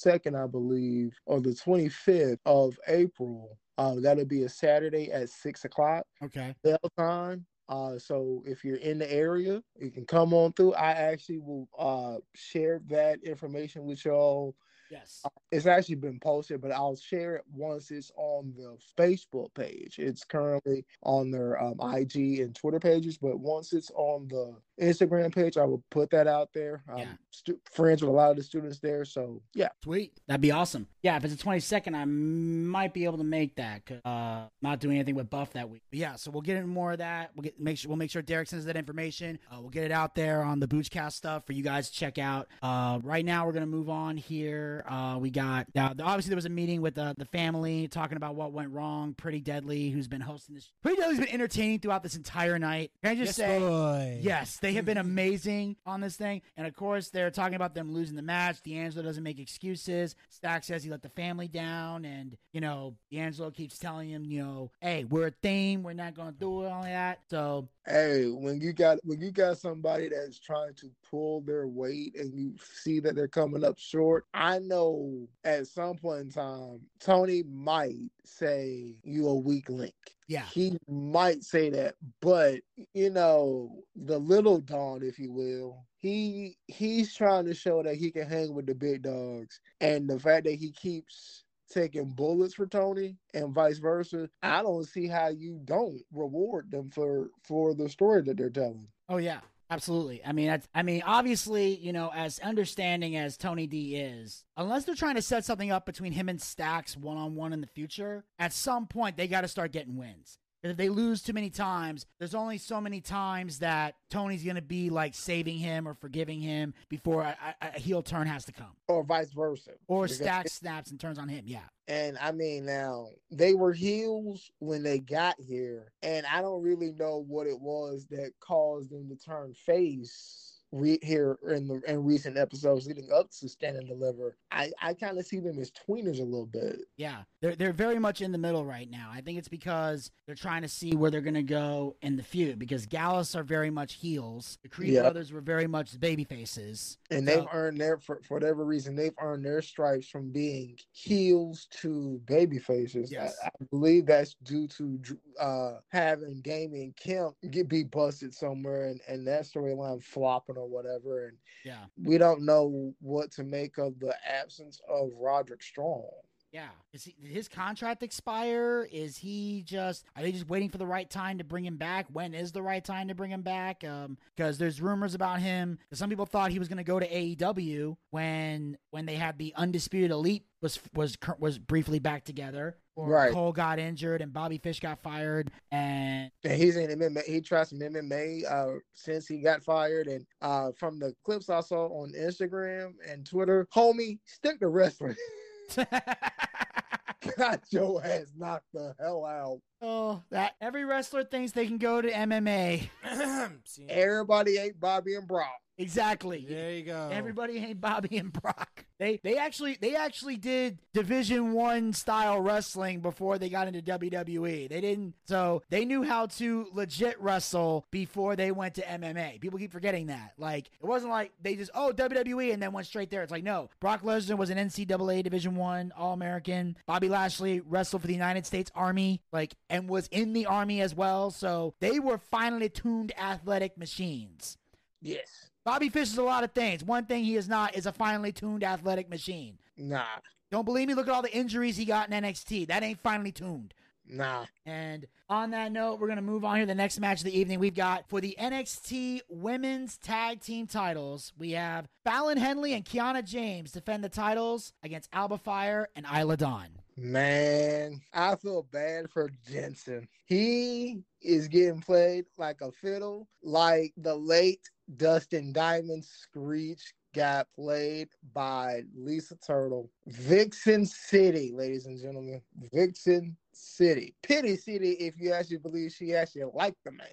[0.06, 3.58] 22nd, I believe, or the 25th of April.
[3.78, 6.06] Uh, that'll be a Saturday at six o'clock.
[6.24, 6.56] okay.
[6.64, 7.46] Bell time.
[7.68, 10.74] Uh, so if you're in the area, you can come on through.
[10.76, 14.56] I actually will uh share that information with y'all.
[14.92, 15.24] Yes.
[15.52, 19.98] It's actually been posted, but I'll share it once it's on the Facebook page.
[19.98, 25.34] It's currently on their um, IG and Twitter pages, but once it's on the Instagram
[25.34, 26.84] page, I will put that out there.
[26.90, 27.08] I'm Yeah.
[27.32, 29.70] stu- friends with a lot of the students there, so yeah.
[29.84, 30.20] Sweet.
[30.28, 30.88] That'd be awesome.
[31.02, 33.86] Yeah, if it's the 22nd, I might be able to make that.
[33.86, 35.84] 'cause, Uh, not doing anything with Buff that week.
[35.92, 37.32] But yeah, so we'll get into more of that.
[37.36, 39.40] We'll get make sure we'll make sure Derrick sends that information.
[39.52, 42.18] Uh, we'll get it out there on the Boochcast stuff for you guys to check
[42.18, 42.48] out.
[42.62, 44.84] Uh, right now, we're gonna move on here.
[44.88, 48.36] Uh, we got uh, obviously there was a meeting with uh, the family talking about
[48.36, 49.14] what went wrong.
[49.14, 50.72] Pretty Deadly, who's been hosting this.
[50.82, 52.92] Pretty Deadly's been entertaining throughout this entire night.
[53.04, 53.60] Can I just say?
[53.60, 54.20] boy.
[54.22, 55.10] Yes, they have been mm-hmm.
[55.10, 56.42] amazing on this thing.
[56.58, 58.64] And of course, they're talking about them losing the match.
[58.64, 60.16] D'Angelo doesn't make excuses.
[60.30, 62.04] Stack says he let the family down.
[62.04, 65.84] And, you know, D'Angelo keeps telling him, you know, hey, we're a team.
[65.84, 67.20] We're not going to do it, all that.
[67.30, 72.16] So, Hey, when you got when you got somebody that's trying to pull their weight
[72.16, 76.82] and you see that they're coming up short, I know at some point in time
[77.00, 79.94] Tony might say you a weak link.
[80.28, 80.46] Yeah.
[80.52, 82.62] He might say that, but
[82.94, 88.12] you know, the little Don, if you will, he he's trying to show that he
[88.12, 89.60] can hang with the big dogs.
[89.82, 94.86] And the fact that he keeps taking bullets for Tony and vice versa, I don't
[94.86, 98.88] see how you don't reward them for for the story that they're telling.
[99.10, 99.42] Oh, yeah.
[99.76, 100.24] Absolutely.
[100.24, 104.96] I mean, I mean, obviously, you know, as understanding as Tony D is, unless they're
[104.96, 108.24] trying to set something up between him and Stacks one on one in the future,
[108.40, 110.40] at some point they got to start getting wins.
[110.72, 114.90] If they lose too many times, there's only so many times that Tony's gonna be
[114.90, 118.72] like saving him or forgiving him before a, a, a heel turn has to come,
[118.88, 119.72] Or vice versa.
[119.88, 121.44] or Because- Stacks snaps and turns on him.
[121.48, 121.60] Yeah.
[121.88, 126.92] And I mean, now they were heels when they got here, and I don't really
[126.94, 132.04] know what it was that caused them to turn face re- here in the in
[132.04, 134.38] recent episodes leading up to Stand and Deliver.
[134.52, 136.80] I I kind of see them as tweeners a little bit.
[136.98, 139.10] Yeah, they're they're very much in the middle right now.
[139.12, 142.60] I think it's because they're trying to see where they're gonna go in the feud.
[142.60, 144.58] Because Gallus are very much heels.
[144.64, 145.02] The Creed Yeah.
[145.02, 146.98] brothers were very much baby faces.
[147.12, 151.68] And they've earned their for, for whatever reason they've earned their stripes from being heels
[151.82, 153.12] to baby faces.
[153.12, 153.36] Yes.
[153.44, 155.00] I, I believe that's due to
[155.40, 161.28] uh having Damon Kemp get be busted somewhere and, and that storyline flopping or whatever.
[161.28, 166.10] And Yeah, we don't know what to make of the absence of Roderick Strong.
[166.56, 166.70] Yeah.
[166.94, 168.88] Is he, did his contract expire?
[168.90, 170.06] Is he just?
[170.16, 172.06] Are they just waiting for the right time to bring him back?
[172.14, 173.84] When is the right time to bring him back?
[173.84, 175.80] Um, because there's rumors about him.
[175.92, 180.12] Some people thought he was gonna go to AEW when when they had the undisputed
[180.12, 182.78] elite was was was briefly back together.
[182.96, 183.34] Or Right.
[183.34, 187.26] Cole got injured and Bobby Fish got fired and And he's in MMA.
[187.26, 190.08] He tried some MMA uh, since he got fired.
[190.08, 195.18] And uh, from the clips I saw on Instagram and Twitter, homie, stick to wrestling.
[197.38, 199.60] got your ass knocked the hell out.
[199.82, 202.90] oh, that every wrestler thinks they can go to MMA.
[203.90, 205.50] Everybody ain't Bobby and Brock.
[205.78, 206.46] Exactly.
[206.48, 207.10] there you go.
[207.12, 208.86] Everybody ain't Bobby and Brock.
[208.98, 214.70] They they actually they actually did Division One style wrestling before they got into WWE.
[214.70, 219.42] They didn't so they knew how to legit wrestle before they went to MMA.
[219.42, 220.34] People keep forgetting that.
[220.38, 223.22] Like it wasn't like they just oh WWE and then went straight there.
[223.24, 223.70] It's like no.
[223.82, 226.78] Brock Lesnar was an NCAA Division One All American.
[226.86, 230.96] Bobby Lashley wrestled for the United States Army, like and was in the army as
[230.96, 231.32] well.
[231.32, 234.58] So they were finely tuned athletic machines.
[235.02, 235.52] Yes.
[235.66, 236.84] Bobby Fish is a lot of things.
[236.84, 239.58] One thing he is not is a finely tuned athletic machine.
[239.76, 240.06] Nah.
[240.52, 240.94] Don't believe me?
[240.94, 242.68] Look at all the injuries he got in NXT.
[242.68, 243.74] That ain't finely tuned.
[244.08, 244.46] Nah.
[244.68, 246.68] And on that note, we're going to move on here.
[246.68, 251.34] The next match of the evening we've got for the NXT Women's Tag Team titles.
[251.36, 256.38] We have Fallon Henley and Kiana James defend the titles against Alba Fire and Isla
[256.38, 256.68] Dawn.
[256.96, 260.08] Man, I feel bad for Jensen.
[260.26, 264.62] He is getting played like a fiddle, like the late
[264.98, 269.90] Dustin Diamond Screech got played by Lisa Turtle.
[270.08, 272.42] Vixen City, ladies and gentlemen.
[272.74, 274.14] Vixen City.
[274.22, 277.08] Pity City, if you actually believe she actually liked the man.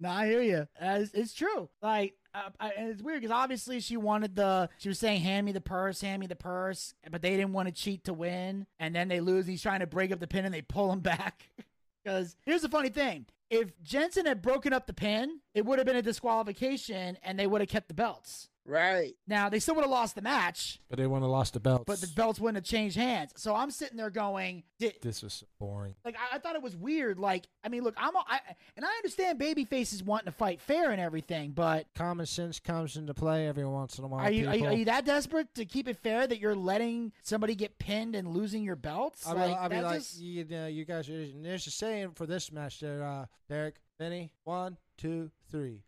[0.00, 0.66] no, I hear you.
[0.80, 1.68] It's, it's true.
[1.82, 4.68] Like, uh, I, and it's weird because obviously she wanted the.
[4.78, 7.68] She was saying, "Hand me the purse, hand me the purse," but they didn't want
[7.68, 9.46] to cheat to win, and then they lose.
[9.46, 11.48] He's trying to break up the pin, and they pull him back.
[12.02, 15.86] Because here's the funny thing: if Jensen had broken up the pin, it would have
[15.86, 18.48] been a disqualification, and they would have kept the belts.
[18.70, 19.14] Right.
[19.26, 21.84] Now they still would have lost the match, But they wouldn't have lost the belts.
[21.86, 23.32] but the belts wouldn't have changed hands.
[23.36, 25.94] So I'm sitting there going, this was so boring.
[26.04, 27.18] like I, I thought it was weird.
[27.18, 28.38] Like I mean, look, I'm a, I,
[28.76, 32.96] and I understand baby faces wanting to fight fair and everything, but Common sense comes
[32.96, 34.20] into play every once in a while.
[34.20, 37.12] are you, are you are you that desperate to keep it fair that you're letting
[37.22, 39.26] somebody get pinned and losing your belts?
[39.26, 41.26] I mean, like, I mean, like just- you know, you guys are.
[41.42, 44.30] There's a saying for this match there, uh, Derrick, Benny.
[44.44, 45.82] One, two, three.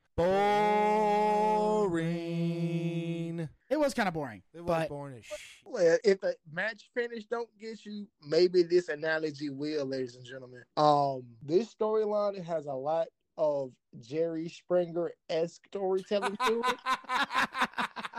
[1.88, 3.48] Boring.
[3.68, 4.42] it was kind of boring.
[4.54, 5.38] It was but boring as shit.
[5.64, 10.62] Well, if the match finish don't get you, maybe this analogy will, ladies and gentlemen.
[10.76, 16.76] Um, this storyline has a lot of Jerry Springer esque storytelling to it.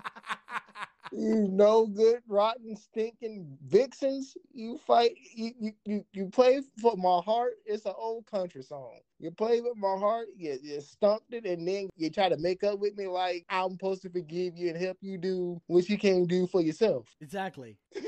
[1.14, 4.36] you no good, rotten, stinking vixens.
[4.54, 5.12] You fight.
[5.36, 7.54] You, you you you play for my heart.
[7.66, 9.00] It's an old country song.
[9.20, 10.28] You play with my heart.
[10.36, 13.72] You, you stumped it, and then you try to make up with me like I'm
[13.72, 17.08] supposed to forgive you and help you do what you can't do for yourself.
[17.22, 17.78] exactly.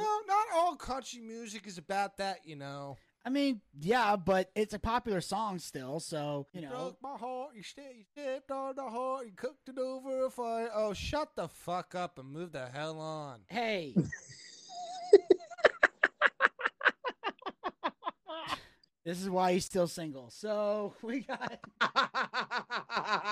[0.00, 2.96] No, not all country music is about that, you know.
[3.28, 6.70] I mean, yeah, but it's a popular song still, so you know.
[6.70, 7.50] broke my heart.
[7.54, 9.26] You stepped, you stepped on the heart.
[9.26, 10.70] You cooked it over a fire.
[10.74, 13.40] Oh, shut the fuck up and move the hell on.
[13.48, 13.94] Hey.
[19.04, 20.30] this is why he's still single.
[20.30, 21.60] So we got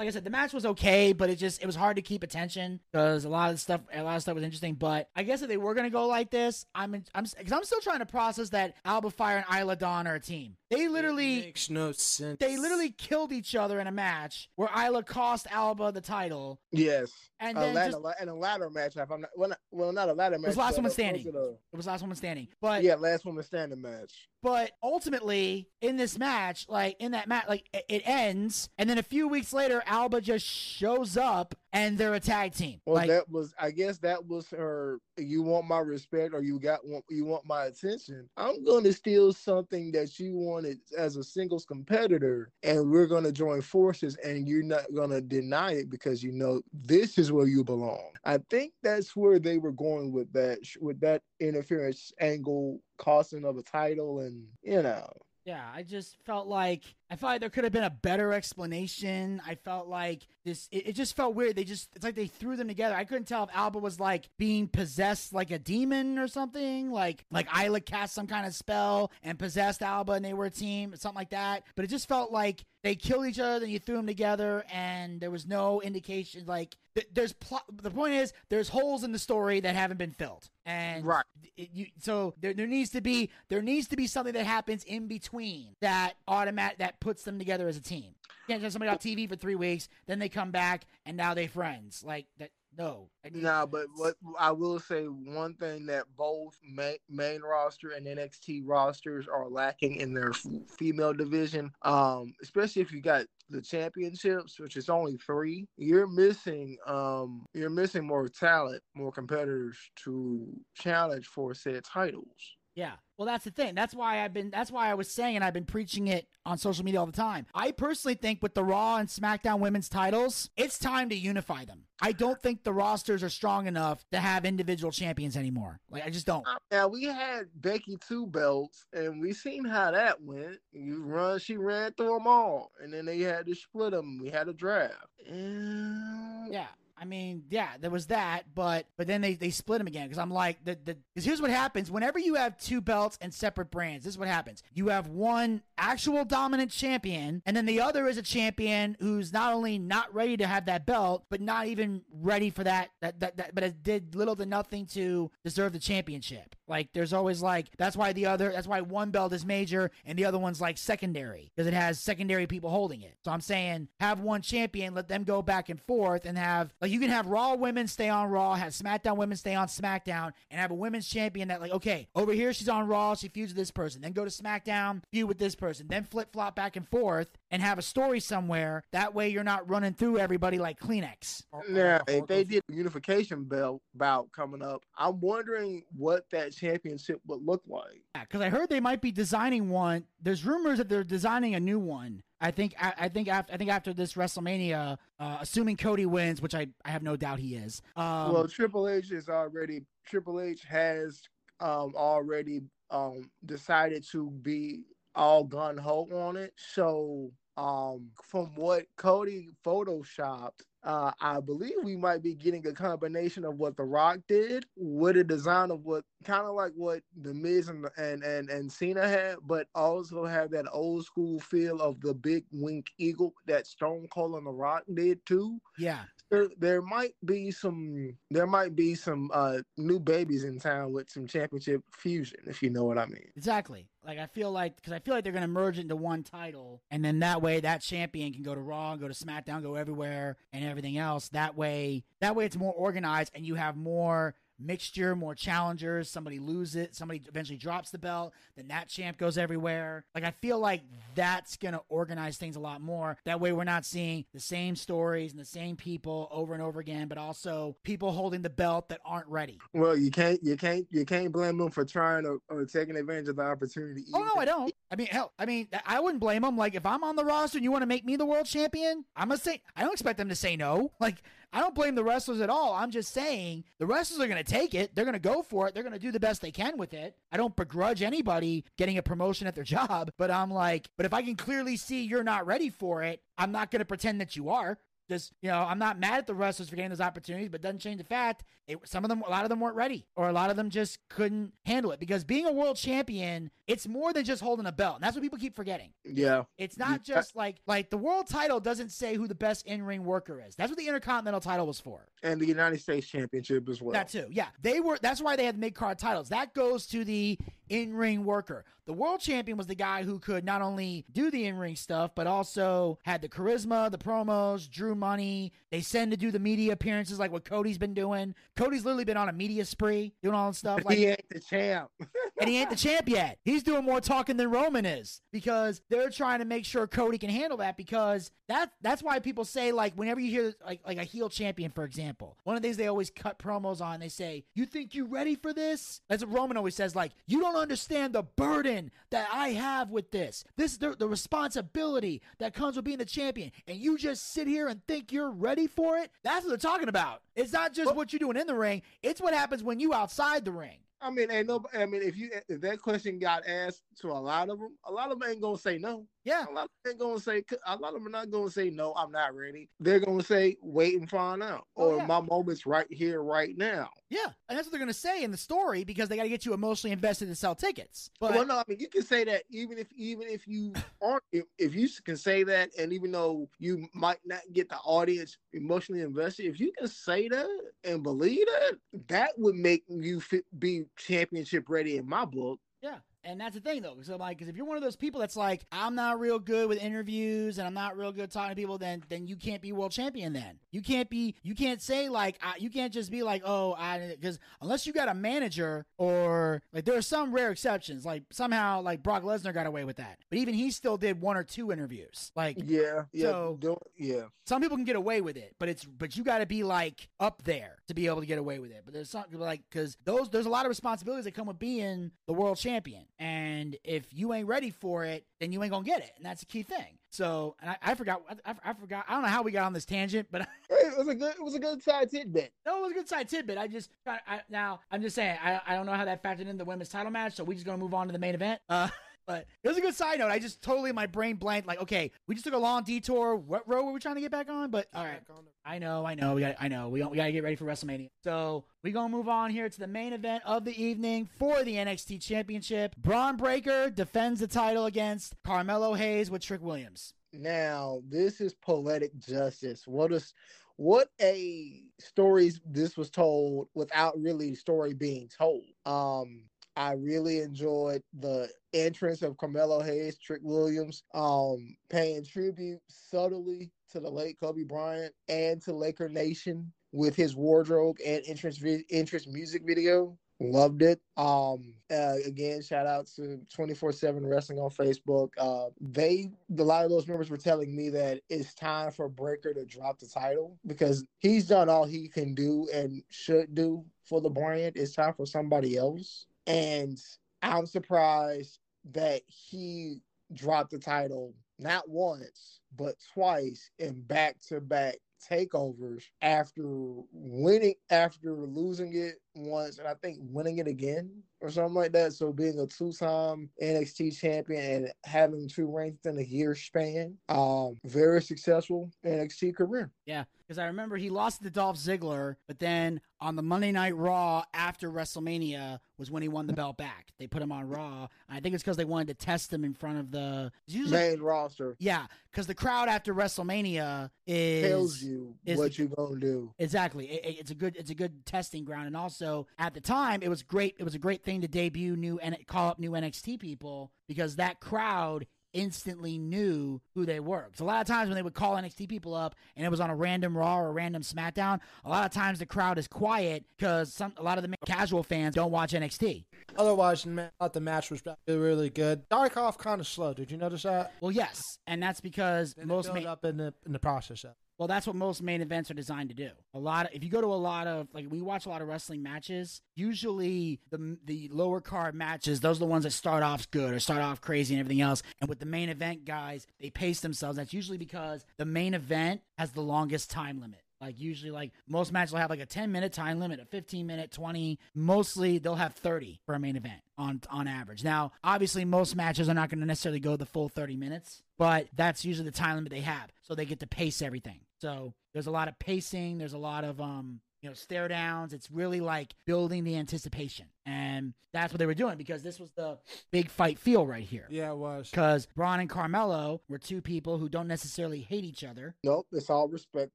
[0.00, 2.22] like I said, the match was okay, but it just it was hard to keep
[2.22, 4.72] attention because a lot of stuff, a lot of stuff was interesting.
[4.72, 7.64] But I guess if they were gonna go like this, I'm in, I'm because I'm
[7.64, 10.56] still trying to process that Alba Fire and Isla Dawn are a team.
[10.70, 12.38] They It literally makes no sense.
[12.40, 17.12] they literally killed each other in a match where Isla cost Alba the title, yes,
[17.38, 18.96] and a then ladder, just in a ladder match.
[18.96, 20.48] If I'm not, well, not, well, not a ladder match.
[20.48, 21.24] was last but woman standing.
[21.24, 22.48] closer it was last woman standing.
[22.62, 24.29] But yeah, last woman standing match.
[24.42, 29.02] But ultimately, in this match, like in that match, like it- ends, and then a
[29.02, 32.80] few weeks later, Alba just shows up, and they're a tag team.
[32.86, 34.98] Well, like, that was, I guess, that was her.
[35.16, 36.80] You want my respect, or you got
[37.10, 38.28] you want my attention.
[38.36, 43.24] I'm going to steal something that you wanted as a singles competitor, and we're going
[43.24, 47.30] to join forces, and you're not going to deny it because you know this is
[47.32, 48.10] where you belong.
[48.24, 53.56] I think that's where they were going with that, with that interference angle, costing of
[53.56, 55.08] a title, and you know.
[55.44, 59.42] yeah, I just felt like I felt like there could have been a better explanation.
[59.46, 60.68] I felt like this.
[60.70, 61.56] It, it just felt weird.
[61.56, 62.94] They just it's like they threw them together.
[62.94, 66.90] I couldn't tell if Alba was like being possessed like a demon or something.
[66.92, 70.50] Like like Isla cast some kind of spell and possessed Alba, and they were a
[70.50, 71.64] team, something like that.
[71.74, 75.20] But it just felt like they killed each other, then you threw them together, and
[75.20, 76.44] there was no indication.
[76.46, 77.64] Like th- there's plot.
[77.82, 81.24] The point is, there's holes in the story that haven't been filled, and Right.
[81.56, 84.84] it, you, so there, there needs to be there needs to be something that happens
[84.84, 88.14] in between that automatic that puts them together as a team.
[88.46, 91.16] You can't just have somebody off TV for three weeks, then they come back and
[91.16, 92.02] now they friends.
[92.04, 92.50] Like that.
[92.78, 93.10] No.
[93.32, 98.62] No, but what I will say one thing that both main, main roster and NXT
[98.64, 100.46] rosters are lacking in their f-
[100.78, 106.76] female division, um, especially if you got the championships, which is only three, you're missing
[106.86, 112.56] um you're missing more talent, more competitors to challenge for said titles.
[112.76, 112.92] Yeah.
[113.20, 113.74] Well, that's the thing.
[113.74, 114.48] That's why I've been.
[114.48, 117.12] That's why I was saying, and I've been preaching it on social media all the
[117.12, 117.44] time.
[117.54, 121.84] I personally think with the Raw and SmackDown Women's titles, it's time to unify them.
[122.00, 125.80] I don't think the rosters are strong enough to have individual champions anymore.
[125.90, 126.46] Like I just don't.
[126.48, 130.56] Uh, now we had Becky two belts, and we seen how that went.
[130.72, 134.18] You run, she ran through them all, and then they had to split them.
[134.18, 134.94] We had a draft.
[135.28, 136.68] And Yeah.
[137.00, 140.18] I mean, yeah, there was that, but but then they, they split them again because
[140.18, 143.70] I'm like the the because here's what happens whenever you have two belts and separate
[143.70, 144.04] brands.
[144.04, 144.62] This is what happens.
[144.74, 149.54] You have one actual dominant champion, and then the other is a champion who's not
[149.54, 153.38] only not ready to have that belt, but not even ready for that that that,
[153.38, 156.54] that but it did little to nothing to deserve the championship.
[156.70, 160.16] Like there's always like that's why the other that's why one belt is major and
[160.16, 163.16] the other one's like secondary because it has secondary people holding it.
[163.24, 166.92] So I'm saying have one champion, let them go back and forth and have like
[166.92, 170.60] you can have Raw women stay on Raw, have SmackDown women stay on SmackDown, and
[170.60, 173.58] have a women's champion that like okay over here she's on Raw, she feuds with
[173.58, 176.88] this person, then go to SmackDown, feud with this person, then flip flop back and
[176.88, 178.82] forth and have a story somewhere.
[178.92, 181.44] That way you're not running through everybody like Kleenex.
[181.68, 187.20] Now, if they did a unification belt bout coming up, I'm wondering what that championship
[187.26, 188.02] would look like.
[188.14, 190.04] Yeah, because I heard they might be designing one.
[190.22, 192.22] There's rumors that they're designing a new one.
[192.40, 196.40] I think I, I think after I think after this WrestleMania, uh, assuming Cody wins,
[196.40, 197.82] which I, I have no doubt he is.
[197.96, 201.22] Um, well, Triple H is already Triple H has
[201.60, 204.84] um, already um, decided to be
[205.14, 206.54] all gun ho on it.
[206.56, 207.30] So
[207.60, 213.58] um, from what Cody photoshopped, uh, I believe we might be getting a combination of
[213.58, 217.68] what The Rock did with a design of what kind of like what The Miz
[217.68, 222.14] and, and and and Cena had, but also have that old school feel of the
[222.14, 225.60] big wink eagle that Stone Cold and The Rock did too.
[225.78, 230.92] yeah, There, there might be some there might be some uh, new babies in town
[230.92, 233.28] with some championship fusion, if you know what I mean.
[233.36, 233.88] exactly.
[234.06, 237.04] Like I feel like because I feel like they're gonna merge into one title, and
[237.04, 240.64] then that way that champion can go to Raw, go to SmackDown, go everywhere, and
[240.64, 241.28] everything else.
[241.30, 246.10] That way, that way it's more organized, and you have more mixture, more challengers.
[246.10, 250.04] Somebody lose it, somebody eventually drops the belt, then that champ goes everywhere.
[250.14, 250.82] Like I feel like
[251.14, 253.16] that's gonna organize things a lot more.
[253.24, 256.80] That way we're not seeing the same stories and the same people over and over
[256.80, 259.58] again, but also people holding the belt that aren't ready.
[259.74, 263.28] Well, you can't you can't you can't blame them for trying to or taking advantage
[263.28, 264.04] of the opportunity.
[264.12, 264.72] Oh no, I don't.
[264.90, 266.56] I mean, hell, I mean, I wouldn't blame them.
[266.56, 269.04] Like, if I'm on the roster and you want to make me the world champion,
[269.16, 270.92] I'm gonna say I don't expect them to say no.
[271.00, 271.22] Like,
[271.52, 272.74] I don't blame the wrestlers at all.
[272.74, 274.94] I'm just saying the wrestlers are gonna take it.
[274.94, 275.74] They're gonna go for it.
[275.74, 277.16] They're gonna do the best they can with it.
[277.32, 281.12] I don't begrudge anybody getting a promotion at their job, but I'm like, but if
[281.12, 284.50] I can clearly see you're not ready for it, I'm not gonna pretend that you
[284.50, 284.78] are.
[285.10, 287.80] Just you know, I'm not mad at the wrestlers for getting those opportunities, but doesn't
[287.80, 290.32] change the fact it, some of them, a lot of them weren't ready, or a
[290.32, 291.98] lot of them just couldn't handle it.
[291.98, 295.22] Because being a world champion, it's more than just holding a belt, and that's what
[295.22, 295.90] people keep forgetting.
[296.04, 296.44] Yeah.
[296.56, 300.04] It's not just like like the world title doesn't say who the best in ring
[300.04, 300.54] worker is.
[300.54, 302.06] That's what the Intercontinental title was for.
[302.22, 303.92] And the United States Championship as well.
[303.92, 304.46] That too, yeah.
[304.62, 304.98] They were.
[305.02, 306.28] That's why they had mid card titles.
[306.28, 307.38] That goes to the
[307.70, 308.64] in ring worker.
[308.86, 312.10] The world champion was the guy who could not only do the in ring stuff,
[312.16, 315.52] but also had the charisma, the promos, drew money.
[315.70, 318.34] They send to do the media appearances, like what Cody's been doing.
[318.56, 320.80] Cody's literally been on a media spree, doing all this stuff.
[320.90, 321.88] Like, he ain't the champ.
[322.40, 323.38] and he ain't the champ yet.
[323.44, 327.30] He's doing more talking than Roman is because they're trying to make sure Cody can
[327.30, 331.04] handle that because that that's why people say like whenever you hear like like a
[331.04, 334.44] heel champion for example, one of the things they always cut promos on, they say,
[334.54, 338.14] "You think you're ready for this?" That's what Roman always says like, "You don't understand
[338.14, 340.44] the burden that I have with this.
[340.56, 344.66] This the, the responsibility that comes with being the champion, and you just sit here
[344.66, 347.22] and think you're ready for it." That's what they're talking about.
[347.36, 350.44] It's not just what you're doing in the ring; it's what happens when you outside
[350.44, 350.78] the ring.
[351.00, 351.64] I mean, ain't no.
[351.74, 354.92] I mean, if you if that question got asked to a lot of them, a
[354.92, 356.06] lot of them ain't gonna say no.
[356.24, 356.44] Yeah.
[356.48, 357.42] A lot of them gonna say.
[357.66, 358.92] A lot of them are not gonna say no.
[358.94, 359.68] I'm not ready.
[359.80, 362.06] They're gonna say wait and find out, Oh, or yeah.
[362.06, 363.88] my moment's right here, right now.
[364.10, 366.44] Yeah, and that's what they're gonna say in the story because they got to get
[366.44, 368.10] you emotionally invested to sell tickets.
[368.20, 371.22] But well, no, I mean you can say that even if even if you aren't
[371.32, 375.38] if, if you can say that, and even though you might not get the audience
[375.54, 377.46] emotionally invested, if you can say that
[377.84, 382.58] and believe that, that would make you fit, be championship ready in my book.
[382.82, 383.96] yeah, and that's the thing though.
[384.02, 386.68] So like, because if you're one of those people that's like, I'm not real good
[386.68, 389.72] with interviews and I'm not real good talking to people, then then you can't be
[389.72, 390.32] world champion.
[390.32, 391.34] Then you can't be.
[391.42, 394.92] You can't say like, I, you can't just be like, oh, I because unless you
[394.92, 398.04] got a manager or like there are some rare exceptions.
[398.04, 401.36] Like somehow like Brock Lesnar got away with that, but even he still did one
[401.36, 402.32] or two interviews.
[402.36, 404.22] Like Yeah, yeah, So- don't, yeah.
[404.46, 407.08] some people can get away with it, but it's but you got to be like
[407.18, 408.82] up there to be able to get away with it.
[408.84, 412.10] But there's some like because those there's a lot of responsibilities that come with being
[412.26, 416.00] the world champion, and if you ain't ready for it, then you ain't gonna get
[416.00, 416.98] it, and that's the key thing.
[417.10, 419.72] So, and I, I forgot, I, I forgot, I don't know how we got on
[419.72, 422.52] this tangent, but It was a good, it was a good side tidbit.
[422.66, 423.58] no, it was a good side tidbit.
[423.58, 426.40] I just I, I, now I'm just saying I, I don't know how that factored
[426.42, 428.60] into the women's title match, so we just gonna move on to the main event.
[428.68, 428.88] Uh,
[429.26, 430.30] but it was a good side note.
[430.30, 431.66] I just totally my brain blanked.
[431.66, 433.36] Like, okay, we just took a long detour.
[433.36, 434.70] What row were we trying to get back on?
[434.70, 435.20] But all right.
[435.64, 436.34] I know, I know.
[436.34, 436.88] We got, I know.
[436.88, 438.10] We got, we got to get ready for WrestleMania.
[438.24, 441.74] So we gonna move on here to the main event of the evening for the
[441.76, 442.96] NXT Championship.
[442.96, 447.14] Bron Breakker defends the title against Carmelo Hayes with Trick Williams.
[447.32, 449.86] Now, this is poetic justice.
[449.86, 450.34] What is
[450.76, 455.64] what a stories this was told without really the story being told.
[455.84, 456.44] Um
[456.76, 464.00] I really enjoyed the entrance of Carmelo Hayes, Trick Williams, um, paying tribute subtly to
[464.00, 469.26] the late Kobe Bryant and to Laker Nation with his wardrobe and entrance vi- entrance
[469.26, 470.16] music video.
[470.42, 470.98] Loved it.
[471.18, 475.28] Um, uh, again, shout out to 24 7 Wrestling on Facebook.
[475.36, 479.52] Uh, they, a lot of those members were telling me that it's time for Breakker
[479.52, 484.22] to drop the title because he's done all he can do and should do for
[484.22, 484.72] the brand.
[484.76, 486.24] It's time for somebody else.
[486.50, 486.98] And
[487.42, 488.58] I'm surprised
[488.92, 494.96] that he dropped the title not once, but twice in back to back
[495.30, 496.64] takeovers after
[497.12, 501.10] winning after losing it once and I think winning it again
[501.40, 502.12] or something like that.
[502.12, 507.78] So being a two-time NXT champion and having two reigns in a year span, um,
[507.84, 509.90] very successful NXT career.
[510.04, 513.96] Yeah, because I remember he lost to Dolph Ziggler, but then on the Monday Night
[513.96, 517.08] Raw after WrestleMania was when he won the belt back.
[517.18, 518.08] They put him on Raw.
[518.28, 521.20] I think it's because they wanted to test him in front of the usually, main
[521.20, 521.76] roster.
[521.78, 526.52] Yeah, because the crowd after WrestleMania is tells you is what you're gonna do.
[526.58, 527.10] Exactly.
[527.10, 529.19] It- it- it's a good it's a good testing ground and also
[529.58, 532.36] at the time it was great it was a great thing to debut new and
[532.46, 537.48] call up new NXT people because that crowd instantly knew who they were.
[537.50, 539.80] 'Cause a lot of times when they would call NXT people up and it was
[539.80, 542.86] on a random Raw or a random SmackDown, a lot of times the crowd is
[542.86, 546.24] quiet because some a lot of the casual fans don't watch NXT.
[546.56, 547.02] Otherwise,
[547.40, 549.08] thought the match was really, good.
[549.08, 550.14] Dark off kind of slow.
[550.14, 550.92] Did you notice that?
[551.00, 554.22] Well, yes, and that's because it most built ma- up in the in the process.
[554.22, 554.34] Of.
[554.60, 556.28] Well, that's what most main events are designed to do.
[556.52, 558.60] A lot of if you go to a lot of like we watch a lot
[558.60, 563.22] of wrestling matches, usually the the lower card matches, those are the ones that start
[563.22, 565.02] off good or start off crazy and everything else.
[565.22, 567.38] And with the main event guys, they pace themselves.
[567.38, 570.60] That's usually because the main event has the longest time limit.
[570.78, 573.86] Like usually like most matches will have like a 10 minute time limit, a 15
[573.86, 574.58] minute, 20.
[574.74, 577.82] Mostly they'll have 30 for a main event on on average.
[577.82, 581.68] Now, obviously most matches are not going to necessarily go the full 30 minutes, but
[581.74, 583.10] that's usually the time limit they have.
[583.22, 584.40] So they get to pace everything.
[584.60, 588.34] So there's a lot of pacing, there's a lot of um you know, stare downs.
[588.34, 590.46] It's really like building the anticipation.
[590.70, 592.78] And that's what they were doing because this was the
[593.10, 594.26] big fight feel right here.
[594.30, 594.90] Yeah, it was.
[594.90, 598.74] Because Bron and Carmelo were two people who don't necessarily hate each other.
[598.84, 599.92] Nope, it's all respect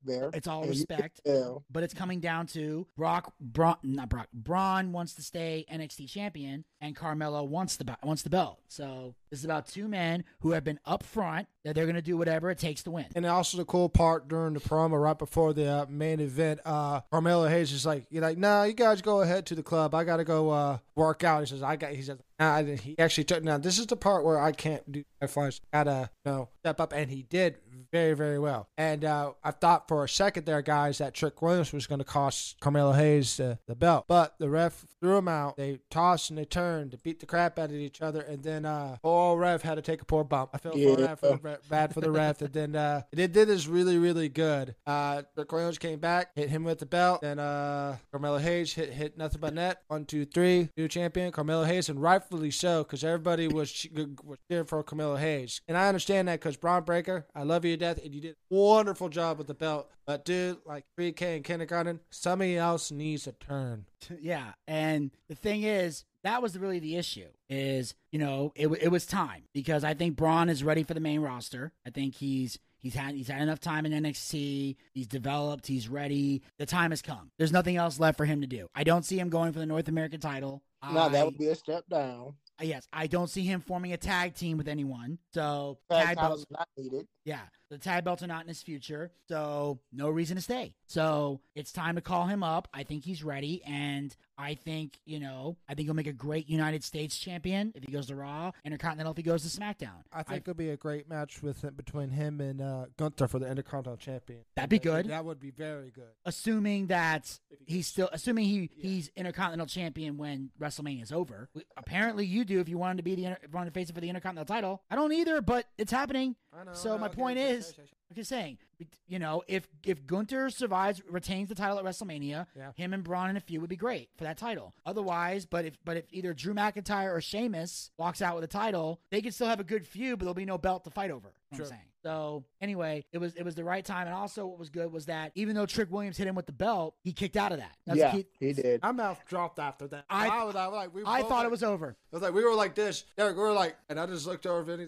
[0.03, 0.30] there.
[0.34, 1.21] It's all And respect.
[1.26, 1.63] tell.
[1.69, 4.28] But it's coming down to Brock, Bron, not Brock.
[4.34, 8.59] Bron wants to stay NXT champion, and Carmelo wants the wants the belt.
[8.69, 12.15] So this is about two men who have been upfront that they're going to do
[12.17, 13.07] whatever it takes to win.
[13.15, 17.01] And also the cool part during the promo right before the uh, main event, uh,
[17.11, 19.93] Carmelo Hayes is like, "You're like, nah, you guys go ahead to the club.
[19.93, 22.97] I gotta go uh, Uh, work out." He says, "I got." He says, nah, "He
[22.99, 25.61] actually took." Now this is the part where I can't do high flyers.
[25.72, 27.57] Gotta you know step up, and he did
[27.96, 28.68] very very well.
[28.78, 32.06] And uh, I thought for a second there, guys, that Trick Williams was going to
[32.06, 35.56] cost Carmelo Hayes uh, the belt, but the ref threw him out.
[35.56, 38.66] They tossed and they turned to beat the crap out of each other, and then
[38.66, 40.50] uh, poor ref had to take a poor bump.
[40.54, 40.96] I felt Yeah.
[40.96, 44.28] bad for re- bad for the ref, and then uh, they did this really really
[44.30, 44.76] good.
[44.86, 48.91] Uh, Trick Williams came back, hit him with the belt, then uh, Carmelo Hayes hit
[48.91, 49.82] hit nothing but net.
[49.88, 53.88] One two three, new champion Carmelo Hayes, and rightfully so because everybody was
[54.26, 57.78] was cheering for Carmelo Hayes, and I understand that because Bron Breakker, I love you
[57.78, 59.90] to death, and you did a wonderful job with the belt.
[60.06, 63.86] But dude, like 3K and kindergarten, somebody else needs a turn.
[64.20, 67.28] yeah, and the thing is, that was really the issue.
[67.50, 71.00] Is you know, it it was time because I think Bron is ready for the
[71.00, 71.72] main roster.
[71.86, 74.76] I think he's he's had he's had enough time in NXT.
[74.94, 75.68] He's developed.
[75.68, 76.42] He's ready.
[76.58, 77.30] The time has come.
[77.38, 78.68] There's nothing else left for him to do.
[78.74, 80.64] I don't see him going for the North American title.
[80.92, 82.34] No, I- that would be a step down.
[82.62, 85.20] yes, I don't see him forming a tag team with anyone.
[85.34, 87.08] So Tag tag belts, not needed.
[87.26, 89.11] Yeah, the tag belts are not in his future.
[89.28, 90.76] So no reason to stay.
[90.88, 92.67] So it's time to call him up.
[92.73, 96.47] I think he's ready, and I think you know, I think he'll make a great
[96.47, 100.03] United States champion if he goes to Raw, Intercontinental if he goes to SmackDown.
[100.13, 103.49] I think it'll be a great match with between him and uh, Gunther for the
[103.49, 104.41] Intercontinental Champion.
[104.55, 105.07] That'd be good.
[105.07, 106.11] That would be very good.
[106.26, 111.49] assuming that he's still assuming he he's Intercontinental champion when WrestleMania is over.
[111.55, 113.95] We- Apparently, you do if you wanted to be the inter- wanted to face it
[113.95, 114.82] for the Intercontinental title.
[114.91, 116.36] I don't either, but it's happening.
[116.58, 116.74] I know.
[116.74, 117.14] So I my know.
[117.14, 117.91] point Okay, is- okay, okay.
[118.10, 118.58] I'm just saying,
[119.07, 122.71] you know, if if Gunther survives, retains the title at WrestleMania, Yeah.
[122.76, 124.73] him and Bron in a feud would be great for that title.
[124.86, 129.01] Otherwise, but if but if either Drew McIntyre or Sheamus walks out with a title,
[129.11, 131.34] they could still have a good feud, but there'll be no belt to fight over.
[131.51, 131.65] you know what Sure.
[131.65, 131.82] I'm saying.
[132.03, 135.07] So anyway, it was it was the right time, and also what was good was
[135.07, 137.71] that even though Trick Williams hit him with the belt, he kicked out of that.
[137.88, 138.84] That's yeah, the key- he did.
[138.84, 140.05] My mouth dropped after that.
[140.07, 141.89] I- I, was, I was like, we I thought like- it was over.
[141.89, 143.05] It was like we were like this.
[143.17, 144.88] Derrick, we were like, and I just looked over Vinny.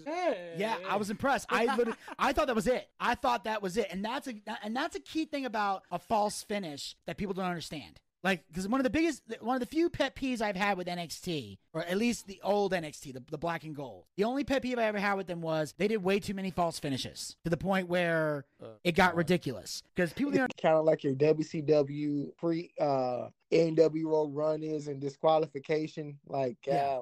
[0.57, 1.47] Yeah, I was impressed.
[1.49, 2.88] I literally, I thought that was it.
[2.99, 5.99] I thought that was it, and that's a and that's a key thing about a
[5.99, 7.99] false finish that people don't understand.
[8.23, 10.88] Like, because one of the biggest, one of the few pet peeves I've had with
[10.88, 14.63] NXT, or at least the old NXT, the, the black and gold, the only pet
[14.63, 17.49] peeve I ever had with them was they did way too many false finishes to
[17.49, 18.45] the point where
[18.84, 19.84] it got ridiculous.
[19.95, 26.18] Because people kind of like your WCW pre uh NWO run is and disqualification.
[26.28, 27.00] Like, Yeah.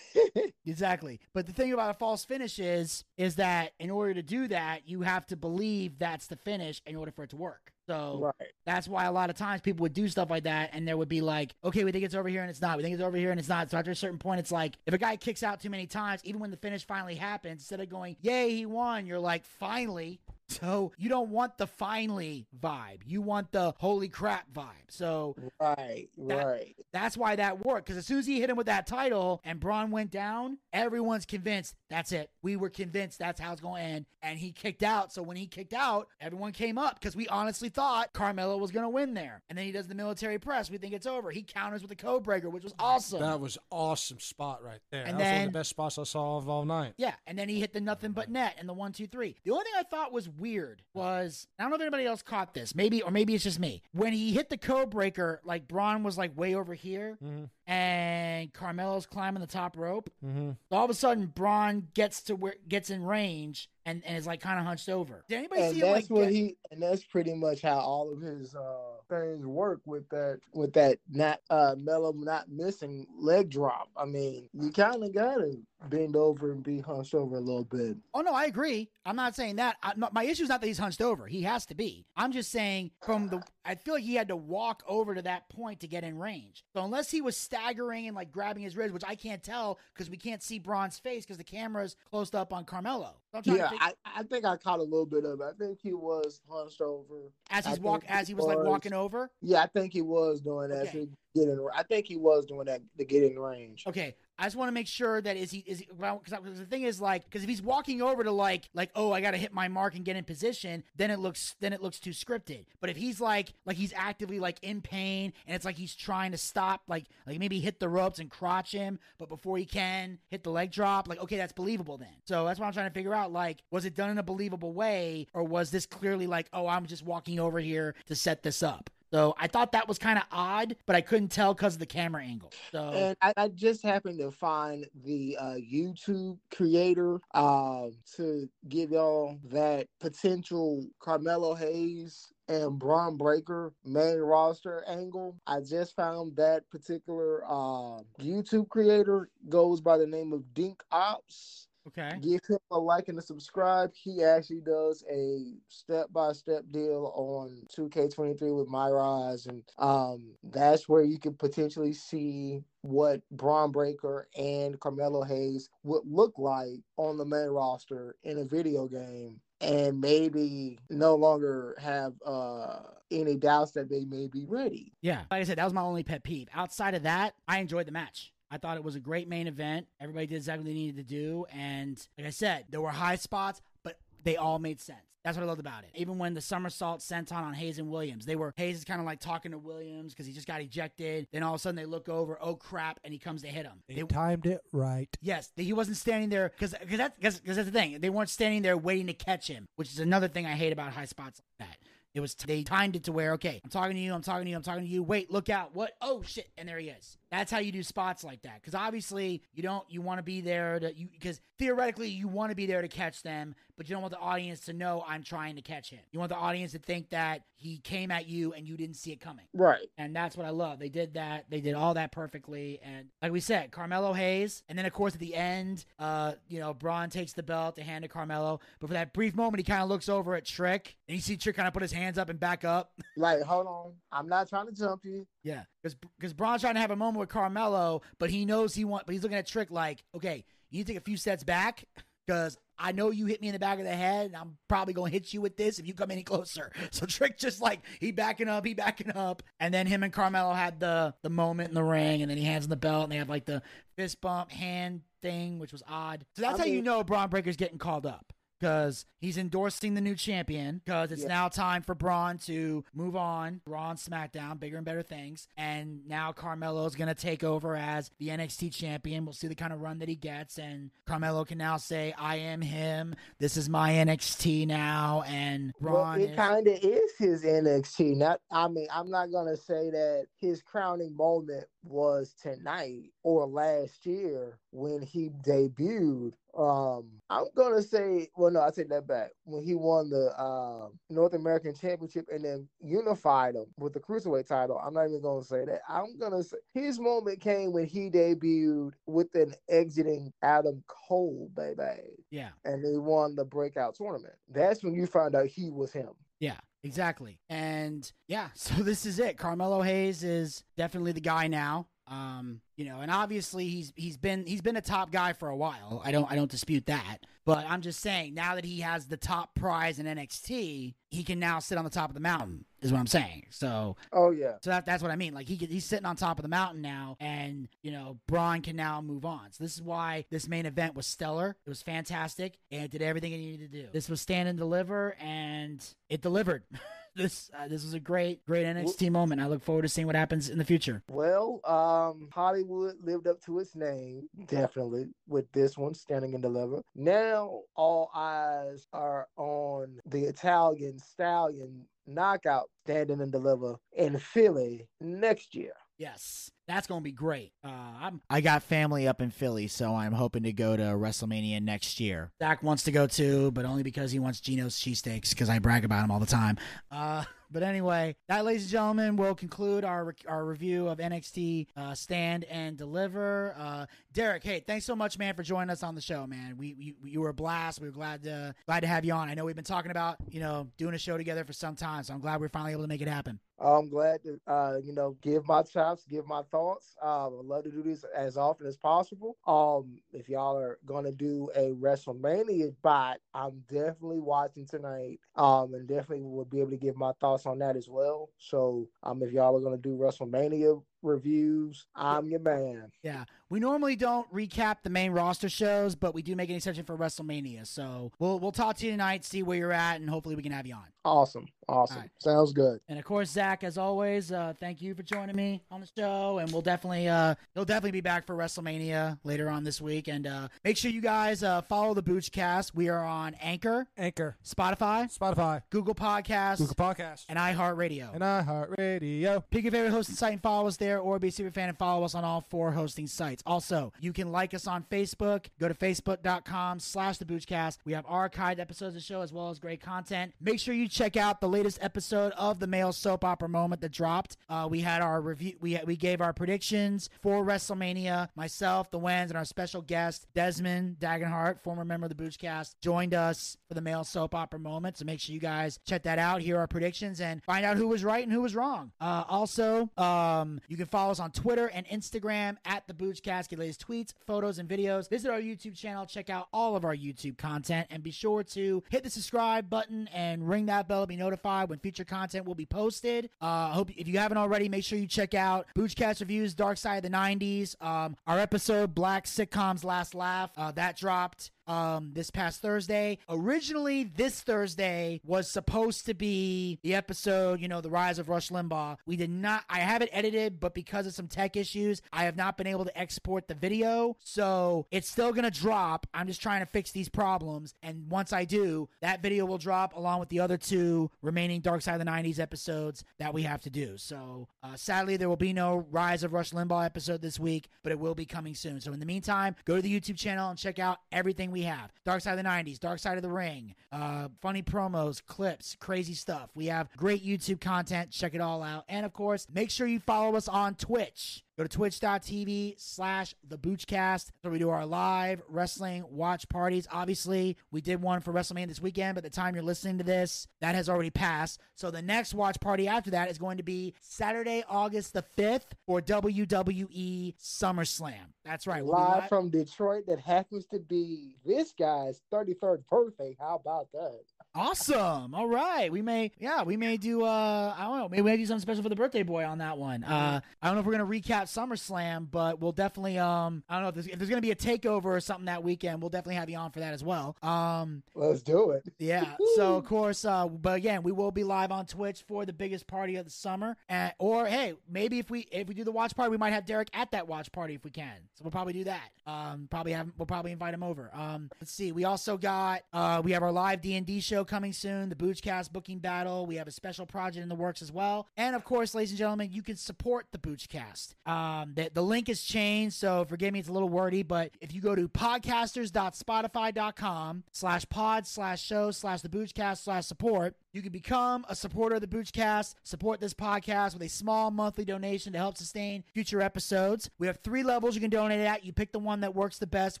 [0.64, 1.20] Exactly.
[1.34, 4.88] But the thing about a false finish is is that in order to do that,
[4.88, 7.72] you have to believe that's the finish in order for it to work.
[7.88, 8.48] So right.
[8.64, 11.08] that's why a lot of times people would do stuff like that and there would
[11.08, 12.76] be like, okay, we think it's over here and it's not.
[12.76, 13.70] We think it's over here and it's not.
[13.70, 16.20] So after a certain point, it's like if a guy kicks out too many times,
[16.24, 20.20] even when the finish finally happens, instead of going, yay, he won, you're like, finally.
[20.60, 23.00] So you don't want the finally vibe.
[23.06, 24.66] You want the holy crap vibe.
[24.88, 26.08] So Right.
[26.18, 26.76] That- right.
[26.92, 27.86] that's why that worked.
[27.86, 31.24] Because as soon as he hit him with that title and Bron went down, everyone's
[31.26, 32.30] convinced that's it.
[32.42, 34.06] We were convinced that's how it's going to end.
[34.22, 35.12] And he kicked out.
[35.12, 38.84] So when he kicked out, everyone came up because we honestly thought Carmelo was going
[38.84, 39.42] to win there.
[39.48, 40.70] And then he does the military press.
[40.70, 41.30] We think it's over.
[41.30, 43.20] He counters with the code breaker, which was awesome.
[43.20, 45.04] That was awesome spot right there.
[45.04, 46.94] And that was one then- of the best spots I saw of all night.
[46.98, 49.36] Yeah, and then he hit the nothing but net and the one, two, three.
[49.44, 52.52] The only thing I thought was weird was I don't know if anybody else caught
[52.52, 53.80] this, maybe or maybe it's just me.
[53.92, 57.48] When he hit the code breaker, like Bron was like way over here, Mhm.
[57.66, 60.10] and Carmelo's climbing the top rope.
[60.24, 60.50] Mm-hmm.
[60.70, 64.40] All of a sudden, Bron gets to where gets in range and, and is like
[64.40, 65.24] kind of hunched over.
[65.28, 67.78] Did anybody And see him that's like what get- he and that's pretty much how
[67.78, 73.06] all of his uh things work with that with that not uh mellow not missing
[73.18, 73.88] leg drop.
[73.96, 75.56] I mean, you kinda gotta
[75.88, 77.96] bend over and be hunched over a little bit.
[78.14, 78.88] Oh no, I agree.
[79.04, 79.76] I'm not saying that.
[79.82, 81.26] I, my issue is not that he's hunched over.
[81.26, 82.06] He has to be.
[82.16, 83.42] I'm just saying from the.
[83.64, 86.64] I feel like he had to walk over to that point to get in range.
[86.74, 90.10] So unless he was staggering and like grabbing his ribs, which I can't tell because
[90.10, 93.21] we can't see Bron's face because the camera's closed up on Carmelo.
[93.44, 95.44] Yeah, think, I, I think I caught a little bit of it.
[95.44, 97.30] I think he was hunched over.
[97.50, 99.30] as he's walk he as he was like walking over.
[99.40, 101.08] Yeah, I think he was doing that Okay.
[101.34, 101.66] Get in.
[101.74, 103.84] I think he was doing that to get in range.
[103.86, 107.00] Okay, I just want to make sure that is he is because the thing is
[107.00, 109.68] like because if he's walking over to like like oh I got to hit my
[109.68, 112.64] mark and get in position then it looks then it looks too scripted.
[112.80, 116.32] But if he's like like he's actively like in pain and it's like he's trying
[116.32, 120.18] to stop like like maybe hit the ropes and crotch him, but before he can
[120.28, 122.16] hit the leg drop like okay that's believable then.
[122.24, 124.72] So that's what I'm trying to figure out like was it done in a believable
[124.72, 128.62] way or was this clearly like oh I'm just walking over here to set this
[128.62, 128.90] up.
[129.12, 131.86] So I thought that was kind of odd, but I couldn't tell because of the
[131.86, 132.50] camera angle.
[132.70, 138.90] So And I, I just happened to find the uh, YouTube creator um, to give
[138.90, 145.36] y'all that potential Carmelo Hayes and Bron Breakker main roster angle.
[145.46, 151.68] I just found that particular uh, YouTube creator goes by the name of Dink Ops.
[151.88, 152.16] Okay.
[152.20, 153.90] Give him a like and a subscribe.
[153.94, 160.32] He actually does a step by step deal on 2K23 with My Rise, and um,
[160.44, 166.80] that's where you could potentially see what Bron Breakker and Carmelo Hayes would look like
[166.96, 169.40] on the main roster in a video game.
[169.60, 172.80] And maybe no longer have uh,
[173.12, 174.92] any doubts that they may be ready.
[175.02, 175.22] Yeah.
[175.30, 176.48] Like I said, that was my only pet peeve.
[176.52, 178.31] Outside of that, I enjoyed the match.
[178.52, 179.86] I thought it was a great main event.
[180.00, 181.46] Everybody did exactly what they needed to do.
[181.52, 185.00] And like I said, there were high spots, but they all made sense.
[185.24, 185.90] That's what I loved about it.
[185.94, 189.06] Even when the somersault senton on Hayes and Williams, they were Hayes is kind of
[189.06, 191.28] like talking to Williams because he just got ejected.
[191.32, 193.64] Then all of a sudden they look over, oh crap, and he comes to hit
[193.64, 193.84] him.
[193.88, 195.08] They They- timed it right.
[195.22, 198.00] Yes, he wasn't standing there because because that's because that's the thing.
[198.00, 200.92] They weren't standing there waiting to catch him, which is another thing I hate about
[200.92, 201.78] high spots like that.
[202.14, 204.50] It was they timed it to where okay, I'm talking to you, I'm talking to
[204.50, 205.04] you, I'm talking to you.
[205.04, 205.72] Wait, look out!
[205.74, 205.92] What?
[206.02, 206.50] Oh shit!
[206.58, 207.16] And there he is.
[207.32, 208.60] That's how you do spots like that.
[208.60, 212.50] Because obviously you don't you want to be there to you because theoretically you want
[212.50, 215.22] to be there to catch them, but you don't want the audience to know I'm
[215.22, 216.00] trying to catch him.
[216.10, 219.12] You want the audience to think that he came at you and you didn't see
[219.12, 219.46] it coming.
[219.54, 219.86] Right.
[219.96, 220.78] And that's what I love.
[220.78, 221.46] They did that.
[221.48, 222.80] They did all that perfectly.
[222.82, 224.62] And like we said, Carmelo Hayes.
[224.68, 227.82] And then, of course, at the end, uh, you know, Bron takes the belt to
[227.82, 228.60] hand to Carmelo.
[228.80, 230.96] But for that brief moment, he kind of looks over at Trick.
[231.08, 232.92] And you see Trick kind of put his hands up and back up.
[233.14, 233.92] Like, hold on.
[234.10, 235.26] I'm not trying to jump you.
[235.42, 235.64] Yeah.
[235.82, 239.12] Because Bron's trying to have a moment with Carmelo, but he knows he wants, but
[239.12, 241.84] he's looking at Trick like, okay, you need to take a few steps back.
[242.26, 244.94] Because I know you hit me in the back of the head, and I'm probably
[244.94, 246.70] gonna hit you with this if you come any closer.
[246.92, 250.52] So Trick just like he backing up, he backing up, and then him and Carmelo
[250.52, 253.12] had the the moment in the ring, and then he hands him the belt, and
[253.12, 253.60] they have like the
[253.96, 256.24] fist bump hand thing, which was odd.
[256.36, 258.31] So that's I how you know Bron Breakker's getting called up
[258.62, 261.28] because he's endorsing the new champion because it's Yeah.
[261.28, 263.60] now time for Bron to move on.
[263.66, 265.48] Bron SmackDown, bigger and better things.
[265.56, 269.24] And now Carmelo's going to take over as the NXT champion.
[269.24, 270.58] We'll see the kind of run that he gets.
[270.58, 273.16] And Carmelo can now say, I am him.
[273.40, 275.24] This is my NXT now.
[275.26, 278.14] And Well, Bron it is- kind of is his NXT.
[278.14, 284.06] Not, I mean, I'm not gonna say that his crowning moment was tonight or last
[284.06, 286.32] year when he debuted.
[286.56, 289.30] Um, I'm gonna say, well, no, I take that back.
[289.44, 294.46] When he won the uh, North American Championship and then unified him with the cruiserweight
[294.46, 295.80] title, I'm not even gonna say that.
[295.88, 302.02] I'm gonna say his moment came when he debuted with an exiting Adam Cole, baby
[302.32, 302.48] yeah.
[302.64, 304.34] and he won the breakout tournament.
[304.48, 306.10] That's when you found out he was him.
[306.40, 307.38] Yeah, exactly.
[307.48, 309.36] And yeah, so this is it.
[309.36, 311.88] Carmelo Hayes is definitely the guy now.
[312.12, 315.56] Um, you know, and obviously he's he's been he's been a top guy for a
[315.56, 316.02] while.
[316.04, 317.18] I don't I don't dispute that.
[317.46, 321.38] But I'm just saying now that he has the top prize in NXT, he can
[321.38, 322.66] now sit on the top of the mountain.
[322.82, 323.46] Is what I'm saying.
[323.50, 324.54] So Oh yeah.
[324.60, 325.32] so that, that's what I mean.
[325.32, 328.76] Like he he's sitting on top of the mountain now, and you know Bron can
[328.76, 329.52] now move on.
[329.52, 331.56] So this is why this main event was stellar.
[331.64, 333.88] It was fantastic, and it did everything it needed to do.
[333.92, 336.64] This was stand and deliver, and it delivered.
[337.14, 339.40] this uh, this was a great great NXT moment.
[339.40, 341.02] I look forward to seeing what happens in the future.
[341.08, 346.82] Well, um, Hollywood lived up to its name, definitely, with this one, Stand and Deliver.
[346.94, 355.54] Now, all eyes are on the Italian Stallion knockout, Stand and Deliver in Philly next
[355.54, 355.72] year.
[355.98, 357.52] Yes, that's gonna be great.
[357.64, 357.70] Uh,
[358.00, 362.00] I'm I got family up in Philly, so I'm hoping to go to WrestleMania next
[362.00, 362.32] year.
[362.40, 365.84] Zack wants to go too, but only because he wants Geno's cheesesteaks because I brag
[365.84, 366.58] about him all the time.
[366.90, 371.94] Uh, but anyway, that, ladies and gentlemen, will conclude our our review of NXT uh,
[371.94, 373.54] Stand and Deliver.
[373.58, 376.56] Uh, Derrick, hey, thanks so much, man, for joining us on the show, man.
[376.56, 377.80] We, we you were a blast.
[377.80, 379.28] We were glad to glad to have you on.
[379.28, 382.02] I know we've been talking about you know doing a show together for some time,
[382.04, 383.38] so I'm glad we're finally able to make it happen.
[383.62, 386.96] I'm glad to, uh, you know, give my chops, give my thoughts.
[387.02, 389.36] Uh, I'd love to do this as often as possible.
[389.46, 395.20] Um, if y'all are gonna do a WrestleMania bot, I'm definitely watching tonight.
[395.36, 398.30] Um, and definitely will be able to give my thoughts on that as well.
[398.38, 402.90] So, um, if y'all are gonna do WrestleMania reviews, I'm your man.
[403.02, 406.84] Yeah, we normally don't recap the main roster shows, but we do make an exception
[406.84, 407.66] for WrestleMania.
[407.66, 410.52] So we'll we'll talk to you tonight, see where you're at, and hopefully we can
[410.52, 410.84] have you on.
[411.04, 412.10] Awesome, awesome, All right.
[412.18, 412.78] sounds good.
[412.88, 416.38] And of course, Zack, as always, uh, thank you for joining me on the show.
[416.38, 420.06] And we'll definitely uh, you'll definitely be back for WrestleMania later on this week.
[420.08, 422.72] And uh, make sure you guys uh, follow the Boochcast.
[422.74, 428.14] We are on Anchor, Anchor, Spotify, Spotify, Google Podcasts, Google Podcast, and iHeartRadio.
[428.14, 429.42] and iHeartRadio.
[429.50, 431.78] Pick your favorite hosting site and follow us there, or be a super fan and
[431.78, 433.42] follow us on all four hosting sites.
[433.46, 435.46] Also, you can like us on Facebook.
[435.58, 437.78] Go to facebook.com slash the Boochcast.
[437.84, 440.32] We have archived episodes of the show as well as great content.
[440.40, 443.92] Make sure you check out the latest episode of the male soap opera moment that
[443.92, 444.36] dropped.
[444.48, 445.54] Uh, we had our review.
[445.60, 448.28] We we gave our predictions for WrestleMania.
[448.36, 453.14] Myself, the Wens, and our special guest Desmond Dagenhart, former member of the Boochcast, joined
[453.14, 454.98] us for the male soap opera moment.
[454.98, 456.40] So make sure you guys check that out.
[456.40, 458.92] Hear our predictions and find out who was right and who was wrong.
[459.00, 463.48] Uh, also, um, you can follow us on Twitter and Instagram at the Boochcast.
[463.48, 465.08] Get latest tweets, photos, and videos.
[465.08, 466.06] Visit our YouTube channel.
[466.06, 470.08] Check out all of our YouTube content, and be sure to hit the subscribe button
[470.12, 473.30] and ring that bell to be notified when future content will be posted.
[473.40, 476.78] Uh, I hope if you haven't already, make sure you check out Boochcast reviews Dark
[476.78, 477.80] Side of the '90s.
[477.82, 483.18] Um, our episode Black Sitcoms Last Laugh uh, that dropped um this past Thursday.
[483.28, 488.48] Originally this Thursday was supposed to be the episode, you know, the rise of Rush
[488.50, 488.96] Limbaugh.
[489.06, 492.36] We did not I have it edited, but because of some tech issues, I have
[492.36, 494.16] not been able to export the video.
[494.22, 496.06] So it's still gonna drop.
[496.14, 497.74] I'm just trying to fix these problems.
[497.82, 501.82] And once I do, that video will drop along with the other two remaining Dark
[501.82, 503.96] Side of the 90s episodes that we have to do.
[503.96, 507.92] So uh, sadly, there will be no Rise of Rush Limbaugh episode this week, but
[507.92, 508.80] it will be coming soon.
[508.80, 511.92] So in the meantime, go to the YouTube channel and check out everything we have.
[512.04, 516.14] Dark Side of the 90s, Dark Side of the Ring, uh, funny promos, clips, crazy
[516.14, 516.50] stuff.
[516.54, 518.10] We have great YouTube content.
[518.10, 518.84] Check it all out.
[518.88, 521.44] And of course, make sure you follow us on Twitch.
[521.62, 524.32] Go to twitch.tv slash the Boochcast.
[524.42, 526.88] So we do our live wrestling watch parties.
[526.90, 530.48] Obviously, we did one for WrestleMania this weekend, but the time you're listening to this,
[530.60, 531.60] that has already passed.
[531.76, 535.66] So the next watch party after that is going to be Saturday, August the 5th
[535.86, 538.32] for WWE SummerSlam.
[538.44, 538.84] That's right.
[538.84, 543.36] We'll be Live from Detroit, that happens to be this guy's 33rd birthday.
[543.38, 544.22] How about that?
[544.54, 545.34] Awesome.
[545.34, 545.90] All right.
[545.90, 548.60] We may, yeah, we may do, uh, I don't know, maybe we may do something
[548.60, 550.04] special for the birthday boy on that one.
[550.04, 553.76] Uh, I don't know if we're going to recap SummerSlam, but we'll definitely, um, I
[553.76, 556.02] don't know if there's, if there's going to be a takeover or something that weekend,
[556.02, 557.34] we'll definitely have you on for that as well.
[557.42, 558.84] Um, Let's do it.
[558.98, 559.36] yeah.
[559.56, 562.86] So of course, uh, but again, we will be live on Twitch for the biggest
[562.86, 563.76] party of the summer.
[563.88, 566.64] And, or hey, maybe if we if we do the watch party, we might have
[566.64, 568.14] Derrick at that watch party if we can.
[568.34, 569.10] So we'll probably do that.
[569.26, 571.10] Um, probably have we'll probably invite him over.
[571.12, 571.92] Um, let's see.
[571.92, 575.08] We also got uh we have our live D and D show coming soon.
[575.08, 576.46] The Boochcast booking battle.
[576.46, 578.26] We have a special project in the works as well.
[578.36, 581.14] And of course, ladies and gentlemen, you can support the Boochcast.
[581.26, 584.74] Um, the, the link is changed, so forgive me, it's a little wordy, but if
[584.74, 590.92] you go to podcasters.spotify.com slash pod slash show slash the Boochcast slash support, you can
[590.92, 595.38] become a supporter of the Boochcast, support this podcast with a small monthly donation to
[595.38, 597.10] help sustain future episodes.
[597.18, 598.64] We have three levels you can donate at.
[598.64, 600.00] You pick the one that works the best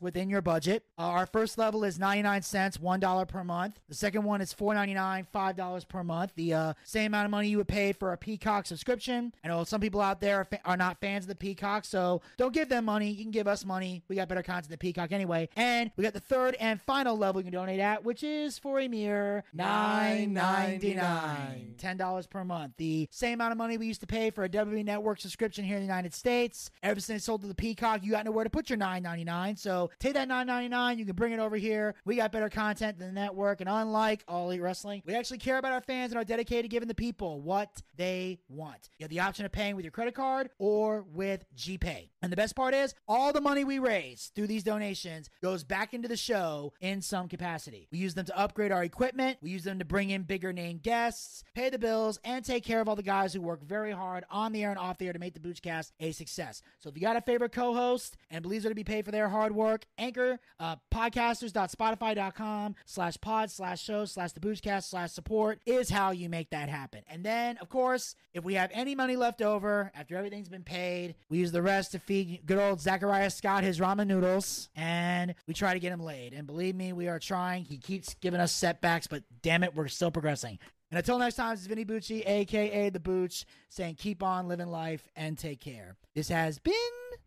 [0.00, 0.84] within your budget.
[0.98, 3.80] Uh, our first level is 99 cents, $1 per month.
[3.88, 6.32] The second one is $4.99, $5 per month.
[6.36, 9.34] The uh, same amount of money you would pay for a Peacock subscription.
[9.44, 12.22] I know some people out there are, fa- are not fans of the Peacock, so
[12.38, 13.10] don't give them money.
[13.10, 14.02] You can give us money.
[14.08, 15.50] We got better content than Peacock anyway.
[15.54, 18.80] And we got the third and final level you can donate at, which is for
[18.80, 20.32] a mere nine
[20.62, 22.72] ninety nine, ten dollars per month.
[22.76, 25.76] The same amount of money we used to pay for a WWE Network subscription here
[25.76, 26.70] in the United States.
[26.82, 29.24] Ever since it sold to the Peacock, you got nowhere to put your nine ninety
[29.24, 29.56] nine.
[29.56, 30.98] So take that nine ninety nine.
[30.98, 31.94] You can bring it over here.
[32.04, 35.58] We got better content than the network, and unlike All Elite Wrestling, we actually care
[35.58, 38.90] about our fans and are dedicated to giving the people what they want.
[38.98, 42.08] You have the option of paying with your credit card or with GPay.
[42.22, 45.92] And the best part is, all the money we raise through these donations goes back
[45.92, 47.88] into the show in some capacity.
[47.90, 50.78] We use them to upgrade our equipment, we use them to bring in bigger name
[50.78, 54.24] guests, pay the bills, and take care of all the guys who work very hard
[54.30, 56.62] on the air and off the air to make the Boochcast a success.
[56.78, 59.10] So if you got a favorite co host and believes they're to be paid for
[59.10, 65.58] their hard work, Anchor, uh, podcasters.spotify.com slash pod slash show slash the Boochcast slash support
[65.66, 67.02] is how you make that happen.
[67.08, 71.16] And then, of course, if we have any money left over after everything's been paid,
[71.28, 75.54] we use the rest to feed good old Zachariah Scott his ramen noodles and we
[75.54, 76.32] try to get him laid.
[76.32, 77.64] And believe me, we are trying.
[77.64, 80.58] He keeps giving us setbacks, but damn it, we're still progressing.
[80.90, 84.66] And until next time, this is Vinny Bucci, aka The Booch, saying keep on living
[84.68, 85.96] life and take care.
[86.14, 86.74] This has been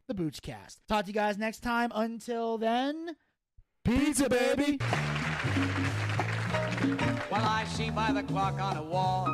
[0.08, 0.78] The Boochcast.
[0.88, 1.92] Talk to you guys next time.
[1.96, 3.16] Until then,
[3.84, 4.78] pizza, baby.
[7.32, 9.34] Well, I see by the clock on the wall